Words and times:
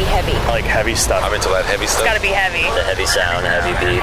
be 0.00 0.06
heavy. 0.06 0.32
I 0.32 0.48
like 0.48 0.64
heavy 0.64 0.94
stuff. 0.94 1.22
I'm 1.22 1.34
into 1.34 1.48
that 1.50 1.66
heavy 1.66 1.86
stuff. 1.86 2.08
It's 2.08 2.16
gotta 2.16 2.24
be 2.24 2.32
heavy. 2.32 2.64
The 2.72 2.84
heavy 2.88 3.04
sound, 3.04 3.44
heavy 3.44 3.76
beat. 3.84 4.00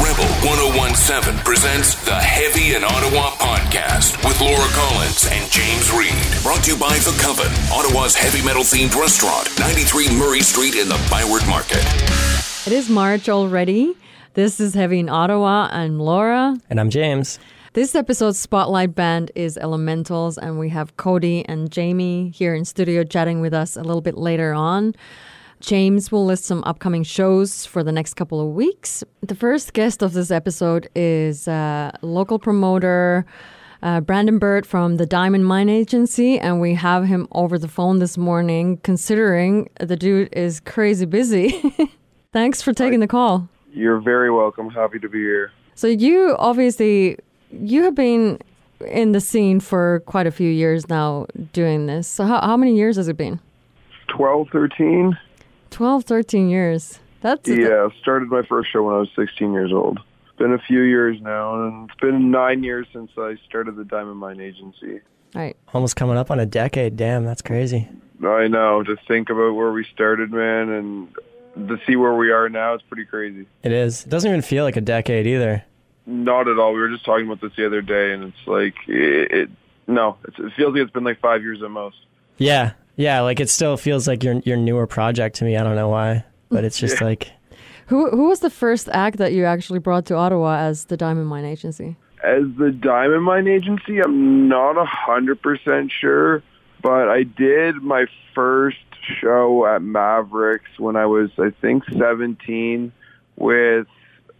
Rebel 0.00 0.24
1017 0.40 1.36
presents 1.44 2.00
the 2.08 2.16
Heavy 2.16 2.72
in 2.74 2.82
Ottawa 2.82 3.36
podcast 3.36 4.16
with 4.24 4.40
Laura 4.40 4.64
Collins 4.72 5.28
and 5.28 5.44
James 5.52 5.92
Reed. 5.92 6.16
Brought 6.42 6.64
to 6.64 6.72
you 6.72 6.78
by 6.80 6.96
The 7.04 7.12
Coven, 7.20 7.52
Ottawa's 7.68 8.16
heavy 8.16 8.40
metal 8.40 8.62
themed 8.64 8.96
restaurant, 8.96 9.52
93 9.60 10.16
Murray 10.16 10.40
Street 10.40 10.76
in 10.80 10.88
the 10.88 10.96
Byward 11.12 11.44
Market. 11.46 11.84
It 12.64 12.72
is 12.72 12.88
March 12.88 13.28
already. 13.28 13.92
This 14.32 14.60
is 14.60 14.72
Heavy 14.72 15.00
in 15.00 15.10
Ottawa. 15.10 15.68
I'm 15.70 16.00
Laura. 16.00 16.56
And 16.70 16.80
I'm 16.80 16.88
James. 16.88 17.38
This 17.74 17.94
episode's 17.94 18.38
spotlight 18.38 18.94
band 18.94 19.32
is 19.34 19.56
Elementals, 19.56 20.36
and 20.36 20.58
we 20.58 20.68
have 20.68 20.98
Cody 20.98 21.42
and 21.48 21.72
Jamie 21.72 22.28
here 22.28 22.54
in 22.54 22.66
studio 22.66 23.02
chatting 23.02 23.40
with 23.40 23.54
us 23.54 23.78
a 23.78 23.82
little 23.82 24.02
bit 24.02 24.18
later 24.18 24.52
on. 24.52 24.94
James 25.58 26.12
will 26.12 26.26
list 26.26 26.44
some 26.44 26.62
upcoming 26.66 27.02
shows 27.02 27.64
for 27.64 27.82
the 27.82 27.90
next 27.90 28.12
couple 28.12 28.42
of 28.42 28.48
weeks. 28.48 29.02
The 29.22 29.34
first 29.34 29.72
guest 29.72 30.02
of 30.02 30.12
this 30.12 30.30
episode 30.30 30.86
is 30.94 31.48
a 31.48 31.98
local 32.02 32.38
promoter, 32.38 33.24
uh, 33.82 34.02
Brandon 34.02 34.38
Bird 34.38 34.66
from 34.66 34.98
the 34.98 35.06
Diamond 35.06 35.46
Mine 35.46 35.70
Agency, 35.70 36.38
and 36.38 36.60
we 36.60 36.74
have 36.74 37.06
him 37.06 37.26
over 37.32 37.58
the 37.58 37.68
phone 37.68 38.00
this 38.00 38.18
morning, 38.18 38.80
considering 38.82 39.70
the 39.80 39.96
dude 39.96 40.28
is 40.32 40.60
crazy 40.60 41.06
busy. 41.06 41.74
Thanks 42.34 42.60
for 42.60 42.74
taking 42.74 43.00
the 43.00 43.08
call. 43.08 43.48
You're 43.72 44.02
very 44.02 44.30
welcome. 44.30 44.68
Happy 44.68 44.98
to 44.98 45.08
be 45.08 45.20
here. 45.20 45.52
So 45.74 45.86
you 45.86 46.36
obviously 46.38 47.16
you 47.52 47.82
have 47.84 47.94
been 47.94 48.38
in 48.86 49.12
the 49.12 49.20
scene 49.20 49.60
for 49.60 50.00
quite 50.06 50.26
a 50.26 50.30
few 50.30 50.50
years 50.50 50.88
now 50.88 51.26
doing 51.52 51.86
this. 51.86 52.08
So 52.08 52.24
how, 52.24 52.40
how 52.40 52.56
many 52.56 52.76
years 52.76 52.96
has 52.96 53.08
it 53.08 53.16
been? 53.16 53.40
12, 54.08 54.48
13? 54.50 55.16
12, 55.70 56.04
13 56.04 56.50
years. 56.50 56.98
That's 57.20 57.48
Yeah, 57.48 57.88
started 58.00 58.28
my 58.28 58.42
first 58.42 58.72
show 58.72 58.82
when 58.82 58.94
I 58.94 58.98
was 58.98 59.08
16 59.16 59.52
years 59.52 59.72
old. 59.72 60.00
Been 60.38 60.52
a 60.52 60.58
few 60.58 60.80
years 60.80 61.20
now, 61.20 61.54
and 61.54 61.88
it's 61.88 62.00
been 62.00 62.30
nine 62.30 62.64
years 62.64 62.86
since 62.92 63.12
I 63.16 63.36
started 63.46 63.76
the 63.76 63.84
Diamond 63.84 64.18
Mine 64.18 64.40
Agency. 64.40 65.00
right. 65.34 65.56
Almost 65.72 65.94
coming 65.94 66.16
up 66.16 66.30
on 66.30 66.40
a 66.40 66.46
decade. 66.46 66.96
Damn, 66.96 67.24
that's 67.24 67.42
crazy. 67.42 67.88
I 68.24 68.48
know, 68.48 68.82
to 68.82 68.96
think 69.08 69.30
about 69.30 69.54
where 69.54 69.72
we 69.72 69.84
started, 69.84 70.32
man, 70.32 70.68
and 70.68 71.68
to 71.68 71.78
see 71.86 71.96
where 71.96 72.14
we 72.14 72.30
are 72.30 72.48
now, 72.48 72.74
it's 72.74 72.82
pretty 72.84 73.04
crazy. 73.04 73.46
It 73.62 73.72
is. 73.72 74.04
It 74.04 74.08
doesn't 74.08 74.28
even 74.28 74.42
feel 74.42 74.64
like 74.64 74.76
a 74.76 74.80
decade 74.80 75.26
either. 75.26 75.64
Not 76.06 76.48
at 76.48 76.58
all. 76.58 76.72
We 76.72 76.80
were 76.80 76.90
just 76.90 77.04
talking 77.04 77.26
about 77.26 77.40
this 77.40 77.52
the 77.56 77.66
other 77.66 77.82
day, 77.82 78.12
and 78.12 78.24
it's 78.24 78.46
like, 78.46 78.74
it, 78.88 79.32
it 79.32 79.50
no, 79.86 80.16
it's, 80.26 80.38
it 80.38 80.52
feels 80.56 80.74
like 80.74 80.82
it's 80.82 80.92
been 80.92 81.04
like 81.04 81.20
five 81.20 81.42
years 81.42 81.62
at 81.62 81.70
most. 81.70 81.96
Yeah, 82.38 82.72
yeah. 82.96 83.20
Like 83.20 83.40
it 83.40 83.48
still 83.48 83.76
feels 83.76 84.08
like 84.08 84.24
your 84.24 84.34
your 84.44 84.56
newer 84.56 84.86
project 84.86 85.36
to 85.36 85.44
me. 85.44 85.56
I 85.56 85.62
don't 85.62 85.76
know 85.76 85.88
why, 85.88 86.24
but 86.48 86.64
it's 86.64 86.78
just 86.78 87.00
like 87.02 87.30
Who 87.86 88.10
who 88.10 88.28
was 88.28 88.40
the 88.40 88.50
first 88.50 88.88
act 88.92 89.18
that 89.18 89.32
you 89.32 89.44
actually 89.44 89.78
brought 89.78 90.06
to 90.06 90.14
Ottawa 90.14 90.58
as 90.58 90.86
the 90.86 90.96
Diamond 90.96 91.28
Mine 91.28 91.44
Agency? 91.44 91.96
As 92.24 92.44
the 92.56 92.70
Diamond 92.70 93.24
Mine 93.24 93.48
Agency, 93.48 94.00
I'm 94.00 94.48
not 94.48 94.76
a 94.76 94.84
hundred 94.84 95.42
percent 95.42 95.92
sure, 95.92 96.42
but 96.80 97.08
I 97.08 97.24
did 97.24 97.76
my 97.76 98.06
first 98.34 98.78
show 99.20 99.66
at 99.66 99.82
Mavericks 99.82 100.78
when 100.78 100.96
I 100.96 101.06
was, 101.06 101.30
I 101.38 101.50
think, 101.60 101.84
17, 101.90 102.92
with 103.36 103.86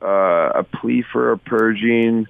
uh, 0.02 0.52
a 0.54 0.64
plea 0.64 1.04
for 1.12 1.32
a 1.32 1.38
purging, 1.38 2.26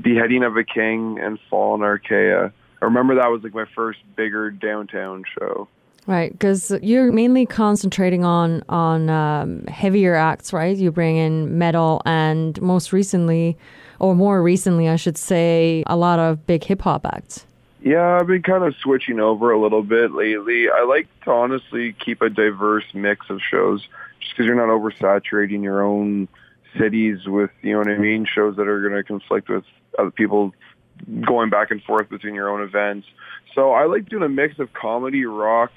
beheading 0.00 0.44
of 0.44 0.56
a 0.56 0.64
king, 0.64 1.18
and 1.18 1.38
fallen 1.50 1.80
Archaea. 1.80 2.52
I 2.80 2.84
remember 2.84 3.16
that 3.16 3.28
was 3.28 3.42
like 3.42 3.54
my 3.54 3.66
first 3.74 3.98
bigger 4.16 4.50
downtown 4.50 5.24
show. 5.38 5.68
Right, 6.06 6.32
because 6.32 6.72
you're 6.82 7.12
mainly 7.12 7.44
concentrating 7.44 8.24
on 8.24 8.62
on 8.68 9.10
um, 9.10 9.66
heavier 9.66 10.14
acts, 10.14 10.54
right? 10.54 10.74
You 10.74 10.90
bring 10.90 11.16
in 11.16 11.58
metal, 11.58 12.00
and 12.06 12.60
most 12.62 12.94
recently, 12.94 13.58
or 13.98 14.14
more 14.14 14.42
recently, 14.42 14.88
I 14.88 14.96
should 14.96 15.18
say, 15.18 15.84
a 15.86 15.96
lot 15.96 16.18
of 16.18 16.46
big 16.46 16.64
hip 16.64 16.80
hop 16.80 17.04
acts. 17.04 17.44
Yeah, 17.82 18.18
I've 18.18 18.26
been 18.26 18.42
kind 18.42 18.64
of 18.64 18.74
switching 18.76 19.20
over 19.20 19.52
a 19.52 19.60
little 19.60 19.82
bit 19.82 20.12
lately. 20.12 20.68
I 20.68 20.84
like 20.84 21.08
to 21.24 21.30
honestly 21.30 21.92
keep 21.92 22.22
a 22.22 22.30
diverse 22.30 22.84
mix 22.94 23.28
of 23.28 23.40
shows 23.42 23.86
just 24.20 24.32
because 24.32 24.46
you're 24.46 24.54
not 24.54 24.68
oversaturating 24.68 25.62
your 25.62 25.82
own 25.82 26.26
cities 26.78 27.18
with, 27.26 27.50
you 27.62 27.72
know 27.72 27.78
what 27.78 27.88
I 27.88 27.98
mean, 27.98 28.26
shows 28.26 28.56
that 28.56 28.66
are 28.68 28.80
going 28.80 28.94
to 28.94 29.04
conflict 29.04 29.48
with 29.48 29.64
other 29.98 30.10
people 30.10 30.52
going 31.26 31.48
back 31.50 31.70
and 31.70 31.82
forth 31.82 32.08
between 32.10 32.34
your 32.34 32.48
own 32.50 32.60
events. 32.62 33.06
So 33.54 33.72
I 33.72 33.84
like 33.86 34.08
doing 34.08 34.22
a 34.24 34.28
mix 34.28 34.58
of 34.58 34.72
comedy, 34.72 35.24
rock, 35.24 35.70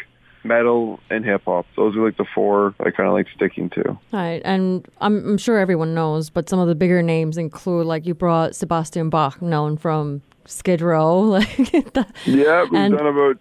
metal, 0.43 0.99
and 1.09 1.23
hip 1.23 1.43
hop. 1.45 1.65
Those 1.75 1.95
are 1.95 2.03
like 2.03 2.17
the 2.17 2.25
four 2.33 2.73
I 2.79 2.89
kind 2.91 3.07
of 3.07 3.13
like 3.13 3.27
sticking 3.35 3.69
to. 3.71 3.97
Right, 4.11 4.41
and 4.43 4.87
I'm, 4.99 5.25
I'm 5.29 5.37
sure 5.37 5.59
everyone 5.59 5.93
knows, 5.93 6.29
but 6.29 6.49
some 6.49 6.59
of 6.59 6.67
the 6.67 6.75
bigger 6.75 7.01
names 7.03 7.37
include, 7.37 7.85
like, 7.85 8.05
you 8.05 8.13
brought 8.15 8.55
Sebastian 8.55 9.09
Bach, 9.09 9.41
known 9.41 9.77
from 9.77 10.21
Skid 10.45 10.81
Row, 10.81 11.19
like 11.21 11.55
that. 11.93 12.11
Yeah, 12.25 12.63
we've 12.63 12.73
And- 12.81 12.97
done 12.97 13.07
about 13.07 13.37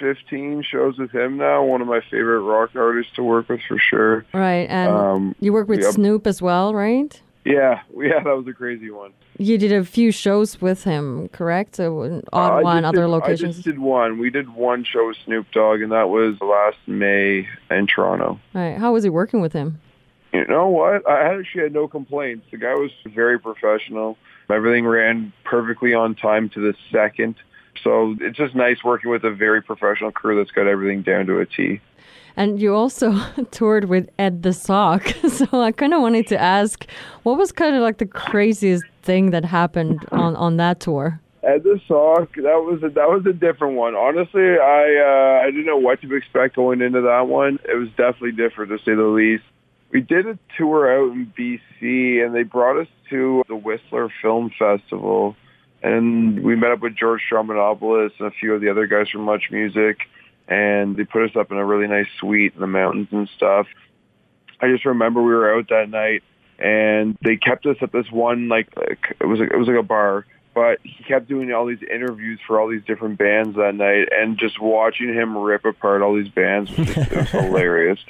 15 0.00 0.62
shows 0.62 0.98
with 0.98 1.10
him 1.12 1.36
now. 1.36 1.62
One 1.62 1.80
of 1.80 1.86
my 1.86 2.00
favorite 2.10 2.40
rock 2.40 2.70
artists 2.74 3.12
to 3.16 3.22
work 3.22 3.48
with 3.48 3.60
for 3.68 3.78
sure. 3.78 4.24
Right, 4.34 4.66
and 4.68 4.90
Um, 4.90 5.34
you 5.40 5.52
work 5.52 5.68
with. 5.68 5.84
Snoop 5.84 6.26
as 6.26 6.40
well, 6.42 6.74
right? 6.74 7.20
Yeah, 7.44 7.80
yeah, 7.96 8.20
that 8.22 8.36
was 8.36 8.46
a 8.48 8.52
crazy 8.52 8.90
one. 8.90 9.12
You 9.38 9.56
did 9.56 9.72
a 9.72 9.84
few 9.84 10.10
shows 10.12 10.60
with 10.60 10.84
him, 10.84 11.28
correct? 11.28 11.76
So 11.76 12.02
I 12.32 12.58
and 12.58 12.84
just 12.84 12.84
other 12.98 13.06
did- 13.06 13.22
I 13.22 13.34
just 13.34 13.62
did 13.62 13.78
one. 13.78 14.18
We 14.18 14.28
did 14.30 14.54
one 14.54 14.84
show 14.84 15.06
with 15.08 15.16
Snoop 15.24 15.46
Dogg, 15.52 15.80
and 15.80 15.92
that 15.92 16.08
was 16.10 16.38
last 16.40 16.76
May 16.86 17.48
in 17.70 17.86
Toronto. 17.86 18.38
Right, 18.54 18.76
how 18.76 18.92
was 18.92 19.04
he 19.04 19.10
working 19.10 19.40
with 19.40 19.52
him? 19.52 19.80
You 20.32 20.46
know 20.46 20.68
what? 20.68 21.08
I 21.08 21.34
actually 21.38 21.62
had 21.64 21.72
no 21.72 21.88
complaints. 21.88 22.46
The 22.50 22.56
guy 22.58 22.74
was 22.74 22.90
very 23.06 23.38
professional. 23.38 24.16
Everything 24.48 24.86
ran 24.86 25.32
perfectly 25.44 25.94
on 25.94 26.14
time 26.14 26.48
to 26.50 26.60
the 26.60 26.74
second. 26.92 27.36
So 27.82 28.16
it's 28.20 28.36
just 28.36 28.54
nice 28.54 28.82
working 28.84 29.10
with 29.10 29.24
a 29.24 29.30
very 29.30 29.62
professional 29.62 30.12
crew 30.12 30.36
that's 30.36 30.50
got 30.50 30.66
everything 30.66 31.02
down 31.02 31.26
to 31.26 31.38
a 31.38 31.46
T. 31.46 31.80
And 32.36 32.60
you 32.60 32.74
also 32.74 33.12
toured 33.50 33.86
with 33.86 34.08
Ed 34.18 34.42
the 34.42 34.52
Sock. 34.52 35.14
So 35.30 35.62
I 35.62 35.72
kind 35.72 35.94
of 35.94 36.02
wanted 36.02 36.26
to 36.28 36.38
ask, 36.38 36.86
what 37.22 37.38
was 37.38 37.50
kind 37.52 37.74
of 37.74 37.82
like 37.82 37.98
the 37.98 38.06
craziest 38.06 38.84
thing 39.02 39.30
that 39.30 39.44
happened 39.44 40.04
on, 40.12 40.36
on 40.36 40.56
that 40.58 40.80
tour? 40.80 41.20
Ed 41.42 41.62
the 41.62 41.80
Sock, 41.88 42.34
that 42.34 42.62
was 42.64 42.82
a, 42.82 42.90
that 42.90 43.08
was 43.08 43.24
a 43.24 43.32
different 43.32 43.76
one. 43.76 43.94
Honestly, 43.94 44.42
I 44.42 45.40
uh, 45.40 45.42
I 45.42 45.46
didn't 45.46 45.64
know 45.64 45.78
what 45.78 46.02
to 46.02 46.14
expect 46.14 46.56
going 46.56 46.82
into 46.82 47.00
that 47.00 47.28
one. 47.28 47.58
It 47.66 47.76
was 47.76 47.88
definitely 47.90 48.32
different 48.32 48.70
to 48.72 48.78
say 48.78 48.94
the 48.94 49.04
least. 49.04 49.44
We 49.90 50.02
did 50.02 50.26
a 50.26 50.38
tour 50.58 50.92
out 50.92 51.12
in 51.12 51.32
BC, 51.36 52.24
and 52.24 52.34
they 52.34 52.42
brought 52.42 52.78
us 52.78 52.88
to 53.08 53.42
the 53.48 53.56
Whistler 53.56 54.12
Film 54.20 54.50
Festival, 54.58 55.34
and 55.82 56.42
we 56.42 56.56
met 56.56 56.72
up 56.72 56.80
with 56.80 56.96
George 56.96 57.22
Stroumboulopoulos 57.30 58.12
and 58.18 58.28
a 58.28 58.30
few 58.30 58.54
of 58.54 58.60
the 58.60 58.70
other 58.70 58.86
guys 58.86 59.08
from 59.08 59.22
Much 59.22 59.44
Music, 59.50 59.98
and 60.48 60.96
they 60.96 61.04
put 61.04 61.30
us 61.30 61.36
up 61.36 61.50
in 61.50 61.56
a 61.56 61.64
really 61.64 61.86
nice 61.86 62.08
suite 62.18 62.54
in 62.54 62.60
the 62.60 62.66
mountains 62.66 63.08
and 63.10 63.28
stuff. 63.36 63.66
I 64.60 64.68
just 64.68 64.84
remember 64.84 65.22
we 65.22 65.32
were 65.32 65.56
out 65.56 65.68
that 65.70 65.88
night, 65.88 66.22
and 66.58 67.16
they 67.22 67.36
kept 67.36 67.64
us 67.66 67.76
at 67.80 67.92
this 67.92 68.10
one 68.10 68.48
like, 68.48 68.68
it 68.76 69.24
was 69.24 69.40
like, 69.40 69.50
it 69.52 69.56
was 69.56 69.68
like 69.68 69.78
a 69.78 69.82
bar, 69.82 70.26
but 70.54 70.78
he 70.82 71.04
kept 71.04 71.28
doing 71.28 71.52
all 71.52 71.66
these 71.66 71.82
interviews 71.82 72.40
for 72.46 72.60
all 72.60 72.68
these 72.68 72.84
different 72.84 73.18
bands 73.18 73.56
that 73.56 73.74
night, 73.74 74.08
and 74.12 74.38
just 74.38 74.60
watching 74.60 75.14
him 75.14 75.36
rip 75.36 75.64
apart 75.64 76.02
all 76.02 76.14
these 76.14 76.28
bands 76.28 76.70
was, 76.76 76.88
just, 76.88 77.10
was 77.10 77.28
hilarious. 77.30 78.00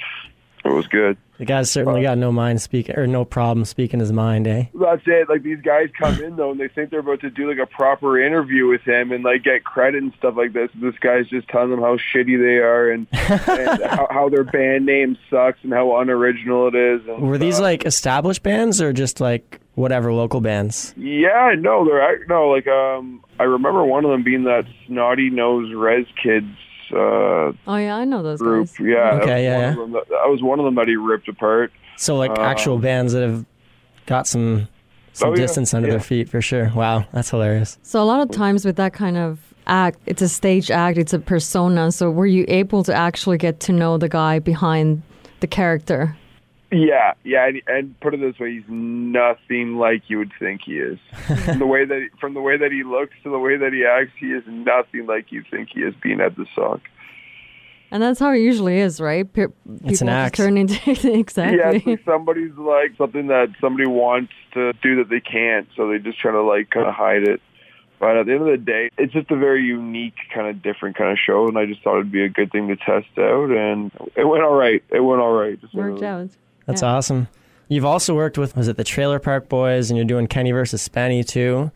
It 0.63 0.69
was 0.69 0.85
good. 0.87 1.17
the 1.39 1.45
guy's 1.45 1.71
certainly 1.71 2.03
got 2.03 2.19
no 2.19 2.31
mind 2.31 2.61
speaking 2.61 2.95
or 2.95 3.07
no 3.07 3.25
problem 3.25 3.65
speaking 3.65 3.99
his 3.99 4.11
mind, 4.11 4.47
eh? 4.47 4.65
That's 4.75 5.01
it. 5.07 5.27
Like 5.27 5.41
these 5.41 5.61
guys 5.61 5.89
come 5.99 6.21
in 6.21 6.35
though, 6.35 6.51
and 6.51 6.59
they 6.59 6.67
think 6.67 6.91
they're 6.91 6.99
about 6.99 7.21
to 7.21 7.31
do 7.31 7.49
like 7.49 7.57
a 7.57 7.65
proper 7.65 8.21
interview 8.23 8.67
with 8.67 8.81
him 8.81 9.11
and 9.11 9.23
like 9.23 9.43
get 9.43 9.63
credit 9.63 10.03
and 10.03 10.13
stuff 10.19 10.35
like 10.37 10.53
this. 10.53 10.69
This 10.75 10.93
guy's 10.99 11.27
just 11.29 11.47
telling 11.47 11.71
them 11.71 11.81
how 11.81 11.97
shitty 11.97 12.37
they 12.37 12.57
are 12.59 12.91
and, 12.91 13.07
and 13.11 13.83
how, 13.83 14.07
how 14.11 14.29
their 14.29 14.43
band 14.43 14.85
name 14.85 15.17
sucks 15.31 15.57
and 15.63 15.73
how 15.73 15.99
unoriginal 15.99 16.67
it 16.67 16.75
is. 16.75 17.01
And 17.07 17.27
Were 17.27 17.39
these 17.39 17.59
like 17.59 17.85
established 17.85 18.43
bands 18.43 18.79
or 18.81 18.93
just 18.93 19.19
like 19.19 19.59
whatever 19.73 20.13
local 20.13 20.41
bands? 20.41 20.93
Yeah, 20.95 21.53
no, 21.57 21.85
they're 21.85 22.25
no 22.27 22.49
like 22.49 22.67
um. 22.67 23.23
I 23.39 23.45
remember 23.45 23.83
one 23.83 24.05
of 24.05 24.11
them 24.11 24.21
being 24.21 24.43
that 24.43 24.65
snotty 24.85 25.31
nose 25.31 25.73
Rez 25.73 26.05
Kids 26.21 26.45
uh, 26.93 27.51
Oh, 27.67 27.75
yeah, 27.75 27.95
I 27.95 28.05
know 28.05 28.21
those 28.23 28.39
group. 28.39 28.67
guys. 28.67 28.79
Yeah, 28.79 29.19
Okay, 29.21 29.43
yeah, 29.43 29.75
one 29.75 29.77
yeah. 29.77 29.83
of 29.83 29.91
that, 29.91 30.09
that 30.09 30.29
was 30.29 30.41
one 30.41 30.59
of 30.59 30.65
them 30.65 30.75
that 30.75 30.87
he 30.87 30.95
ripped 30.95 31.27
apart. 31.27 31.71
So 31.97 32.15
like 32.15 32.37
actual 32.39 32.77
bands 32.79 33.13
that 33.13 33.21
have 33.27 33.45
got 34.05 34.27
some 34.27 34.67
some 35.13 35.29
Oh, 35.29 35.31
yeah, 35.33 35.37
distance 35.41 35.73
under 35.73 35.87
yeah. 35.87 35.95
their 35.95 35.99
feet 36.01 36.29
for 36.29 36.41
sure. 36.41 36.71
Wow, 36.75 37.05
that's 37.11 37.29
hilarious. 37.29 37.77
So 37.83 38.01
a 38.01 38.05
lot 38.05 38.21
of 38.21 38.31
times 38.31 38.63
with 38.65 38.77
that 38.77 38.93
kind 38.93 39.17
of 39.17 39.39
act, 39.67 39.99
it's 40.05 40.21
a 40.21 40.29
stage 40.29 40.71
act, 40.71 40.97
it's 40.97 41.13
a 41.13 41.19
persona. 41.19 41.91
So 41.91 42.09
were 42.09 42.25
you 42.25 42.45
able 42.47 42.83
to 42.85 42.93
actually 42.93 43.37
get 43.37 43.59
to 43.61 43.73
know 43.73 43.97
the 43.97 44.07
guy 44.09 44.39
behind 44.39 45.01
the 45.41 45.47
character? 45.47 46.15
Yeah, 46.71 47.13
yeah, 47.25 47.47
and, 47.47 47.61
and 47.67 47.99
put 47.99 48.13
it 48.13 48.21
this 48.21 48.39
way, 48.39 48.53
he's 48.53 48.63
nothing 48.69 49.75
like 49.75 50.03
you 50.07 50.17
would 50.19 50.31
think 50.39 50.61
he 50.65 50.77
is. 50.77 50.97
from 51.45 51.59
the 51.59 51.65
way 51.65 51.83
that 51.83 52.09
from 52.19 52.33
the 52.33 52.41
way 52.41 52.57
that 52.57 52.71
he 52.71 52.83
looks 52.83 53.13
to 53.23 53.29
the 53.29 53.39
way 53.39 53.57
that 53.57 53.73
he 53.73 53.83
acts, 53.85 54.11
he 54.17 54.27
is 54.27 54.43
nothing 54.47 55.05
like 55.05 55.31
you 55.31 55.43
think 55.51 55.69
he 55.73 55.81
is. 55.81 55.93
Being 56.01 56.21
Ed 56.21 56.35
the 56.37 56.45
sock. 56.55 56.79
And 57.93 58.01
that's 58.01 58.21
how 58.21 58.31
it 58.31 58.37
usually 58.37 58.79
is, 58.79 59.01
right? 59.01 59.31
Pe- 59.31 59.47
people 59.47 59.89
It's 59.89 59.99
an 59.99 60.07
just 60.07 60.15
act. 60.15 60.35
turn 60.35 60.57
into 60.57 60.79
exactly. 61.13 61.57
Yeah, 61.57 61.71
it's 61.71 61.85
like 61.85 62.05
somebody's 62.05 62.55
like 62.55 62.95
something 62.97 63.27
that 63.27 63.49
somebody 63.59 63.85
wants 63.85 64.31
to 64.53 64.71
do 64.81 64.95
that 64.95 65.09
they 65.09 65.19
can't, 65.19 65.67
so 65.75 65.89
they 65.89 65.99
just 65.99 66.17
try 66.19 66.31
to 66.31 66.41
like 66.41 66.69
kind 66.69 66.87
of 66.87 66.93
hide 66.93 67.23
it. 67.27 67.41
But 67.99 68.15
at 68.17 68.25
the 68.27 68.31
end 68.31 68.41
of 68.41 68.47
the 68.47 68.57
day, 68.57 68.89
it's 68.97 69.11
just 69.13 69.29
a 69.29 69.35
very 69.35 69.61
unique, 69.63 70.15
kind 70.33 70.47
of 70.47 70.63
different 70.63 70.95
kind 70.95 71.11
of 71.11 71.19
show, 71.19 71.47
and 71.47 71.57
I 71.57 71.65
just 71.65 71.83
thought 71.83 71.99
it'd 71.99 72.11
be 72.11 72.23
a 72.23 72.29
good 72.29 72.51
thing 72.51 72.69
to 72.69 72.75
test 72.77 73.09
out, 73.19 73.51
and 73.51 73.91
it 74.15 74.23
went 74.23 74.41
all 74.41 74.55
right. 74.55 74.81
It 74.89 75.01
went 75.01 75.21
all 75.21 75.33
right. 75.33 75.59
Just 75.59 75.73
Worked 75.73 76.01
out. 76.01 76.29
That's 76.71 76.81
Yeah. 76.81 76.93
awesome. 76.95 77.27
You've 77.67 77.85
also 77.85 78.15
worked 78.15 78.37
with 78.37 78.55
was 78.55 78.67
it 78.67 78.77
the 78.77 78.83
Trailer 78.83 79.19
Park 79.19 79.47
Boys, 79.49 79.89
and 79.89 79.97
you're 79.97 80.05
doing 80.05 80.27
Kenny 80.27 80.51
versus 80.51 80.87
Spenny 80.87 81.25
too. 81.27 81.71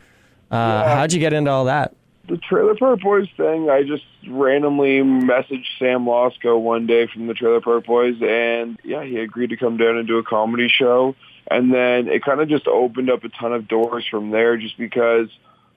Uh, 0.52 0.56
Yeah. 0.56 0.96
How'd 0.96 1.14
you 1.14 1.20
get 1.20 1.34
into 1.34 1.52
all 1.52 1.66
that? 1.66 1.94
the 2.28 2.38
Trailer 2.38 2.74
Park 2.74 3.02
Boys 3.02 3.28
thing, 3.38 3.70
I 3.70 3.84
just 3.84 4.04
randomly 4.28 5.00
messaged 5.02 5.66
Sam 5.78 6.06
Losco 6.08 6.58
one 6.60 6.88
day 6.88 7.06
from 7.06 7.28
the 7.28 7.36
Trailer 7.36 7.62
Park 7.62 7.86
Boys, 7.86 8.16
and 8.20 8.80
yeah, 8.84 9.04
he 9.04 9.18
agreed 9.20 9.52
to 9.52 9.58
come 9.58 9.78
down 9.78 9.96
and 9.98 10.08
do 10.08 10.18
a 10.18 10.24
comedy 10.24 10.68
show. 10.68 11.14
And 11.52 11.72
then 11.72 12.08
it 12.08 12.24
kind 12.24 12.42
of 12.42 12.50
just 12.50 12.68
opened 12.68 13.12
up 13.12 13.24
a 13.24 13.30
ton 13.30 13.54
of 13.54 13.68
doors 13.68 14.06
from 14.10 14.32
there, 14.32 14.58
just 14.58 14.76
because 14.76 15.28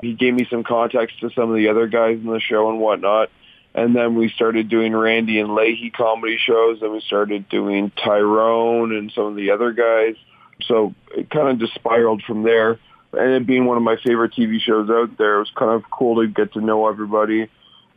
he 0.00 0.14
gave 0.14 0.32
me 0.32 0.47
some 0.49 0.64
contacts 0.64 1.12
to 1.21 1.29
some 1.31 1.50
of 1.50 1.56
the 1.56 1.69
other 1.69 1.87
guys 1.87 2.17
in 2.19 2.26
the 2.26 2.41
show 2.41 2.71
and 2.71 2.81
whatnot. 2.81 3.29
And 3.75 3.94
then 3.94 4.15
we 4.15 4.29
started 4.31 4.69
doing 4.69 4.94
Randy 4.94 5.38
and 5.38 5.50
Lahey 5.50 5.93
comedy 5.93 6.38
shows, 6.38 6.82
and 6.82 6.93
we 6.93 7.00
started 7.00 7.49
doing 7.49 7.93
Tyrone 8.03 8.97
and 8.97 9.12
some 9.12 9.26
of 9.26 9.37
the 9.37 9.50
other 9.50 9.73
guys. 9.73 10.17
So 10.62 10.94
it 11.17 11.31
kind 11.31 11.49
of 11.49 11.59
just 11.61 11.75
spiraled 11.75 12.23
from 12.23 12.43
there 12.43 12.79
and 13.12 13.32
it 13.32 13.47
being 13.47 13.65
one 13.65 13.76
of 13.76 13.82
my 13.82 13.97
favorite 14.05 14.32
TV 14.32 14.61
shows 14.61 14.91
out 14.91 15.17
there, 15.17 15.37
it 15.37 15.41
was 15.41 15.53
kind 15.56 15.70
of 15.70 15.82
cool 15.91 16.20
to 16.20 16.29
get 16.29 16.53
to 16.53 16.61
know 16.61 16.88
everybody. 16.88 17.49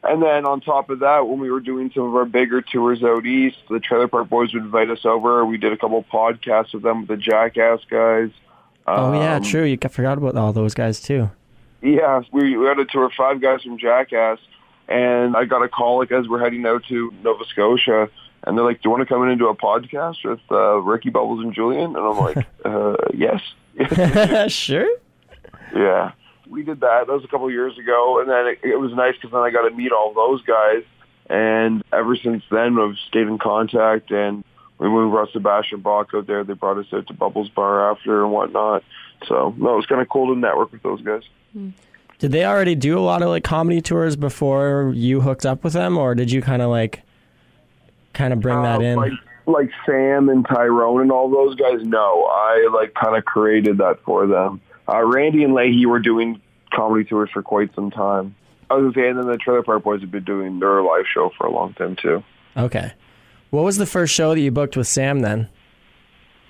And 0.03 0.21
then 0.21 0.45
on 0.45 0.61
top 0.61 0.89
of 0.89 0.99
that, 0.99 1.27
when 1.27 1.39
we 1.39 1.51
were 1.51 1.59
doing 1.59 1.91
some 1.93 2.03
of 2.03 2.15
our 2.15 2.25
bigger 2.25 2.61
tours 2.61 3.03
out 3.03 3.25
east, 3.25 3.57
the 3.69 3.79
Trailer 3.79 4.07
Park 4.07 4.29
Boys 4.29 4.53
would 4.53 4.63
invite 4.63 4.89
us 4.89 5.05
over. 5.05 5.45
We 5.45 5.57
did 5.57 5.73
a 5.73 5.77
couple 5.77 6.03
podcasts 6.03 6.73
with 6.73 6.83
them 6.83 7.01
with 7.01 7.07
the 7.09 7.17
Jackass 7.17 7.81
guys. 7.89 8.29
oh 8.87 9.13
yeah, 9.13 9.35
Um, 9.35 9.43
true. 9.43 9.63
You 9.63 9.77
forgot 9.89 10.17
about 10.17 10.35
all 10.37 10.53
those 10.53 10.73
guys 10.73 11.01
too. 11.01 11.29
Yeah, 11.81 12.21
we, 12.31 12.55
we 12.57 12.65
had 12.65 12.79
a 12.79 12.85
tour 12.85 13.05
of 13.05 13.11
five 13.17 13.41
guys 13.41 13.63
from 13.63 13.77
Jackass, 13.77 14.39
and 14.91 15.35
I 15.35 15.45
got 15.45 15.63
a 15.63 15.69
call 15.69 15.99
like 15.99 16.11
as 16.11 16.27
we're 16.27 16.39
heading 16.39 16.65
out 16.65 16.83
to 16.89 17.13
Nova 17.23 17.45
Scotia, 17.45 18.09
and 18.43 18.57
they're 18.57 18.65
like, 18.65 18.81
"Do 18.81 18.87
you 18.87 18.91
want 18.91 19.01
to 19.01 19.05
come 19.05 19.23
in 19.23 19.29
and 19.29 19.39
do 19.39 19.47
a 19.47 19.55
podcast 19.55 20.17
with 20.23 20.39
uh, 20.51 20.75
Ricky 20.77 21.09
Bubbles 21.09 21.43
and 21.43 21.53
Julian?" 21.53 21.95
And 21.95 21.97
I'm 21.97 22.17
like, 22.17 22.45
uh, 22.65 22.95
"Yes." 23.13 23.41
sure. 24.51 24.89
Yeah, 25.73 26.11
we 26.49 26.63
did 26.63 26.81
that. 26.81 27.07
That 27.07 27.13
was 27.13 27.23
a 27.23 27.27
couple 27.27 27.47
of 27.47 27.53
years 27.53 27.77
ago, 27.77 28.19
and 28.19 28.29
then 28.29 28.47
it, 28.47 28.59
it 28.63 28.79
was 28.79 28.91
nice 28.93 29.15
because 29.15 29.31
then 29.31 29.41
I 29.41 29.49
got 29.51 29.67
to 29.67 29.75
meet 29.75 29.91
all 29.91 30.13
those 30.13 30.43
guys. 30.43 30.83
And 31.29 31.81
ever 31.93 32.17
since 32.17 32.43
then, 32.51 32.77
I've 32.77 32.97
stayed 33.07 33.27
in 33.27 33.37
contact. 33.37 34.11
And 34.11 34.43
when 34.77 34.93
we 34.93 35.09
brought 35.09 35.31
Sebastian 35.31 35.79
Bach 35.79 36.09
out 36.13 36.27
there, 36.27 36.43
they 36.43 36.53
brought 36.53 36.77
us 36.77 36.87
out 36.91 37.07
to 37.07 37.13
Bubbles 37.13 37.49
Bar 37.49 37.91
after 37.91 38.23
and 38.23 38.33
whatnot. 38.33 38.83
So 39.27 39.53
no, 39.57 39.73
it 39.73 39.77
was 39.77 39.85
kind 39.85 40.01
of 40.01 40.09
cool 40.09 40.33
to 40.33 40.39
network 40.39 40.73
with 40.73 40.83
those 40.83 41.01
guys. 41.01 41.23
Did 42.21 42.31
they 42.31 42.45
already 42.45 42.75
do 42.75 42.97
a 42.97 43.01
lot 43.01 43.21
of 43.23 43.29
like 43.29 43.43
comedy 43.43 43.81
tours 43.81 44.15
before 44.15 44.91
you 44.95 45.21
hooked 45.21 45.45
up 45.45 45.63
with 45.63 45.73
them, 45.73 45.97
or 45.97 46.13
did 46.15 46.31
you 46.31 46.41
kind 46.41 46.61
of 46.61 46.69
like 46.69 47.01
kind 48.13 48.31
of 48.31 48.39
bring 48.39 48.61
that 48.61 48.79
Uh, 48.79 48.83
in? 48.83 48.95
Like, 48.97 49.11
like 49.47 49.69
Sam 49.87 50.29
and 50.29 50.45
Tyrone 50.47 51.01
and 51.01 51.11
all 51.11 51.29
those 51.31 51.55
guys. 51.55 51.79
No, 51.83 52.25
I 52.31 52.69
like 52.73 52.93
kind 52.93 53.17
of 53.17 53.25
created 53.25 53.79
that 53.79 53.97
for 54.05 54.27
them. 54.27 54.61
Uh, 54.87 55.03
Randy 55.03 55.43
and 55.43 55.53
Lahey 55.53 55.85
were 55.87 55.99
doing 55.99 56.39
comedy 56.71 57.05
tours 57.05 57.29
for 57.33 57.41
quite 57.41 57.73
some 57.73 57.89
time. 57.89 58.35
I 58.69 58.75
was 58.75 58.93
gonna 58.93 59.05
say, 59.05 59.09
and 59.09 59.17
then 59.19 59.25
the 59.27 59.37
Trailer 59.37 59.63
Park 59.63 59.83
Boys 59.83 60.01
have 60.01 60.11
been 60.11 60.23
doing 60.23 60.59
their 60.59 60.81
live 60.83 61.05
show 61.11 61.31
for 61.37 61.47
a 61.47 61.51
long 61.51 61.73
time 61.73 61.95
too. 62.01 62.23
okay. 62.55 62.93
What 63.49 63.63
was 63.65 63.77
the 63.77 63.85
first 63.85 64.13
show 64.13 64.33
that 64.33 64.39
you 64.39 64.49
booked 64.51 64.77
with 64.77 64.87
Sam 64.87 65.19
then? 65.19 65.49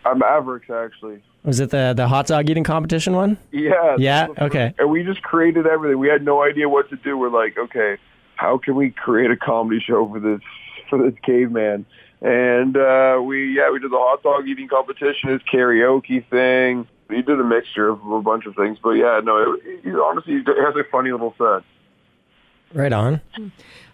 Uh, 0.05 0.13
Mavericks 0.15 0.69
actually. 0.69 1.23
Was 1.43 1.59
it 1.59 1.71
the 1.71 1.93
the 1.95 2.07
hot 2.07 2.27
dog 2.27 2.49
eating 2.49 2.63
competition 2.63 3.15
one? 3.15 3.37
Yeah. 3.51 3.95
Yeah, 3.97 4.27
that 4.27 4.29
was 4.29 4.37
the 4.37 4.43
okay. 4.45 4.73
And 4.77 4.89
we 4.91 5.03
just 5.03 5.23
created 5.23 5.65
everything. 5.65 5.97
We 5.97 6.07
had 6.07 6.23
no 6.23 6.43
idea 6.43 6.69
what 6.69 6.89
to 6.89 6.95
do. 6.97 7.17
We're 7.17 7.29
like, 7.29 7.57
okay, 7.57 7.97
how 8.35 8.57
can 8.57 8.75
we 8.75 8.91
create 8.91 9.31
a 9.31 9.37
comedy 9.37 9.79
show 9.79 10.07
for 10.07 10.19
this 10.19 10.41
for 10.89 11.01
this 11.01 11.17
caveman? 11.23 11.85
And 12.21 12.77
uh, 12.77 13.19
we 13.23 13.57
yeah 13.57 13.71
we 13.71 13.79
did 13.79 13.91
the 13.91 13.97
hot 13.97 14.21
dog 14.21 14.47
eating 14.47 14.67
competition, 14.67 15.29
his 15.29 15.41
karaoke 15.51 16.27
thing. 16.29 16.87
We 17.09 17.23
did 17.23 17.39
a 17.39 17.43
mixture 17.43 17.89
of 17.89 18.05
a 18.05 18.21
bunch 18.21 18.45
of 18.45 18.55
things, 18.55 18.77
but 18.81 18.91
yeah, 18.91 19.19
no, 19.23 19.55
it, 19.55 19.81
it, 19.83 19.95
honestly, 19.95 20.35
it 20.35 20.47
has 20.47 20.75
a 20.75 20.83
funny 20.89 21.11
little 21.11 21.33
set. 21.37 21.63
Right 22.73 22.93
on. 22.93 23.19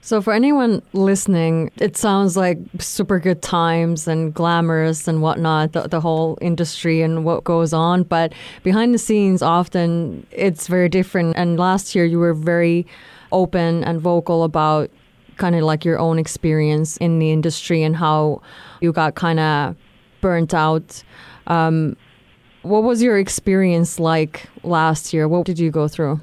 So, 0.02 0.22
for 0.22 0.32
anyone 0.32 0.82
listening, 0.94 1.72
it 1.78 1.98
sounds 1.98 2.38
like 2.38 2.60
super 2.80 3.20
good 3.20 3.42
times 3.42 4.08
and 4.08 4.34
glamorous 4.34 5.08
and 5.08 5.22
whatnot, 5.22 5.74
the, 5.74 5.88
the 5.88 6.00
whole 6.00 6.38
industry 6.40 7.02
and 7.02 7.26
what 7.26 7.44
goes 7.44 7.74
on. 7.74 8.04
But 8.04 8.34
behind 8.64 8.94
the 8.94 9.00
scenes, 9.00 9.42
often 9.42 10.26
it's 10.32 10.68
very 10.68 10.88
different. 10.88 11.36
And 11.36 11.60
last 11.60 11.96
year, 11.96 12.06
you 12.06 12.20
were 12.20 12.34
very 12.34 12.86
open 13.32 13.84
and 13.84 14.00
vocal 14.00 14.44
about 14.44 14.90
kind 15.38 15.56
of 15.56 15.64
like 15.64 15.84
your 15.86 16.00
own 16.00 16.20
experience 16.20 16.98
in 16.98 17.20
the 17.20 17.32
industry 17.32 17.84
and 17.84 17.96
how 17.96 18.42
you 18.82 18.92
got 18.92 19.16
kind 19.16 19.40
of 19.40 19.76
burnt 20.22 20.54
out. 20.54 21.04
Um, 21.48 21.96
what 22.62 22.84
was 22.84 23.02
your 23.02 23.18
experience 23.18 24.00
like 24.00 24.48
last 24.64 25.14
year? 25.14 25.28
What 25.28 25.46
did 25.46 25.60
you 25.60 25.72
go 25.72 25.88
through? 25.88 26.20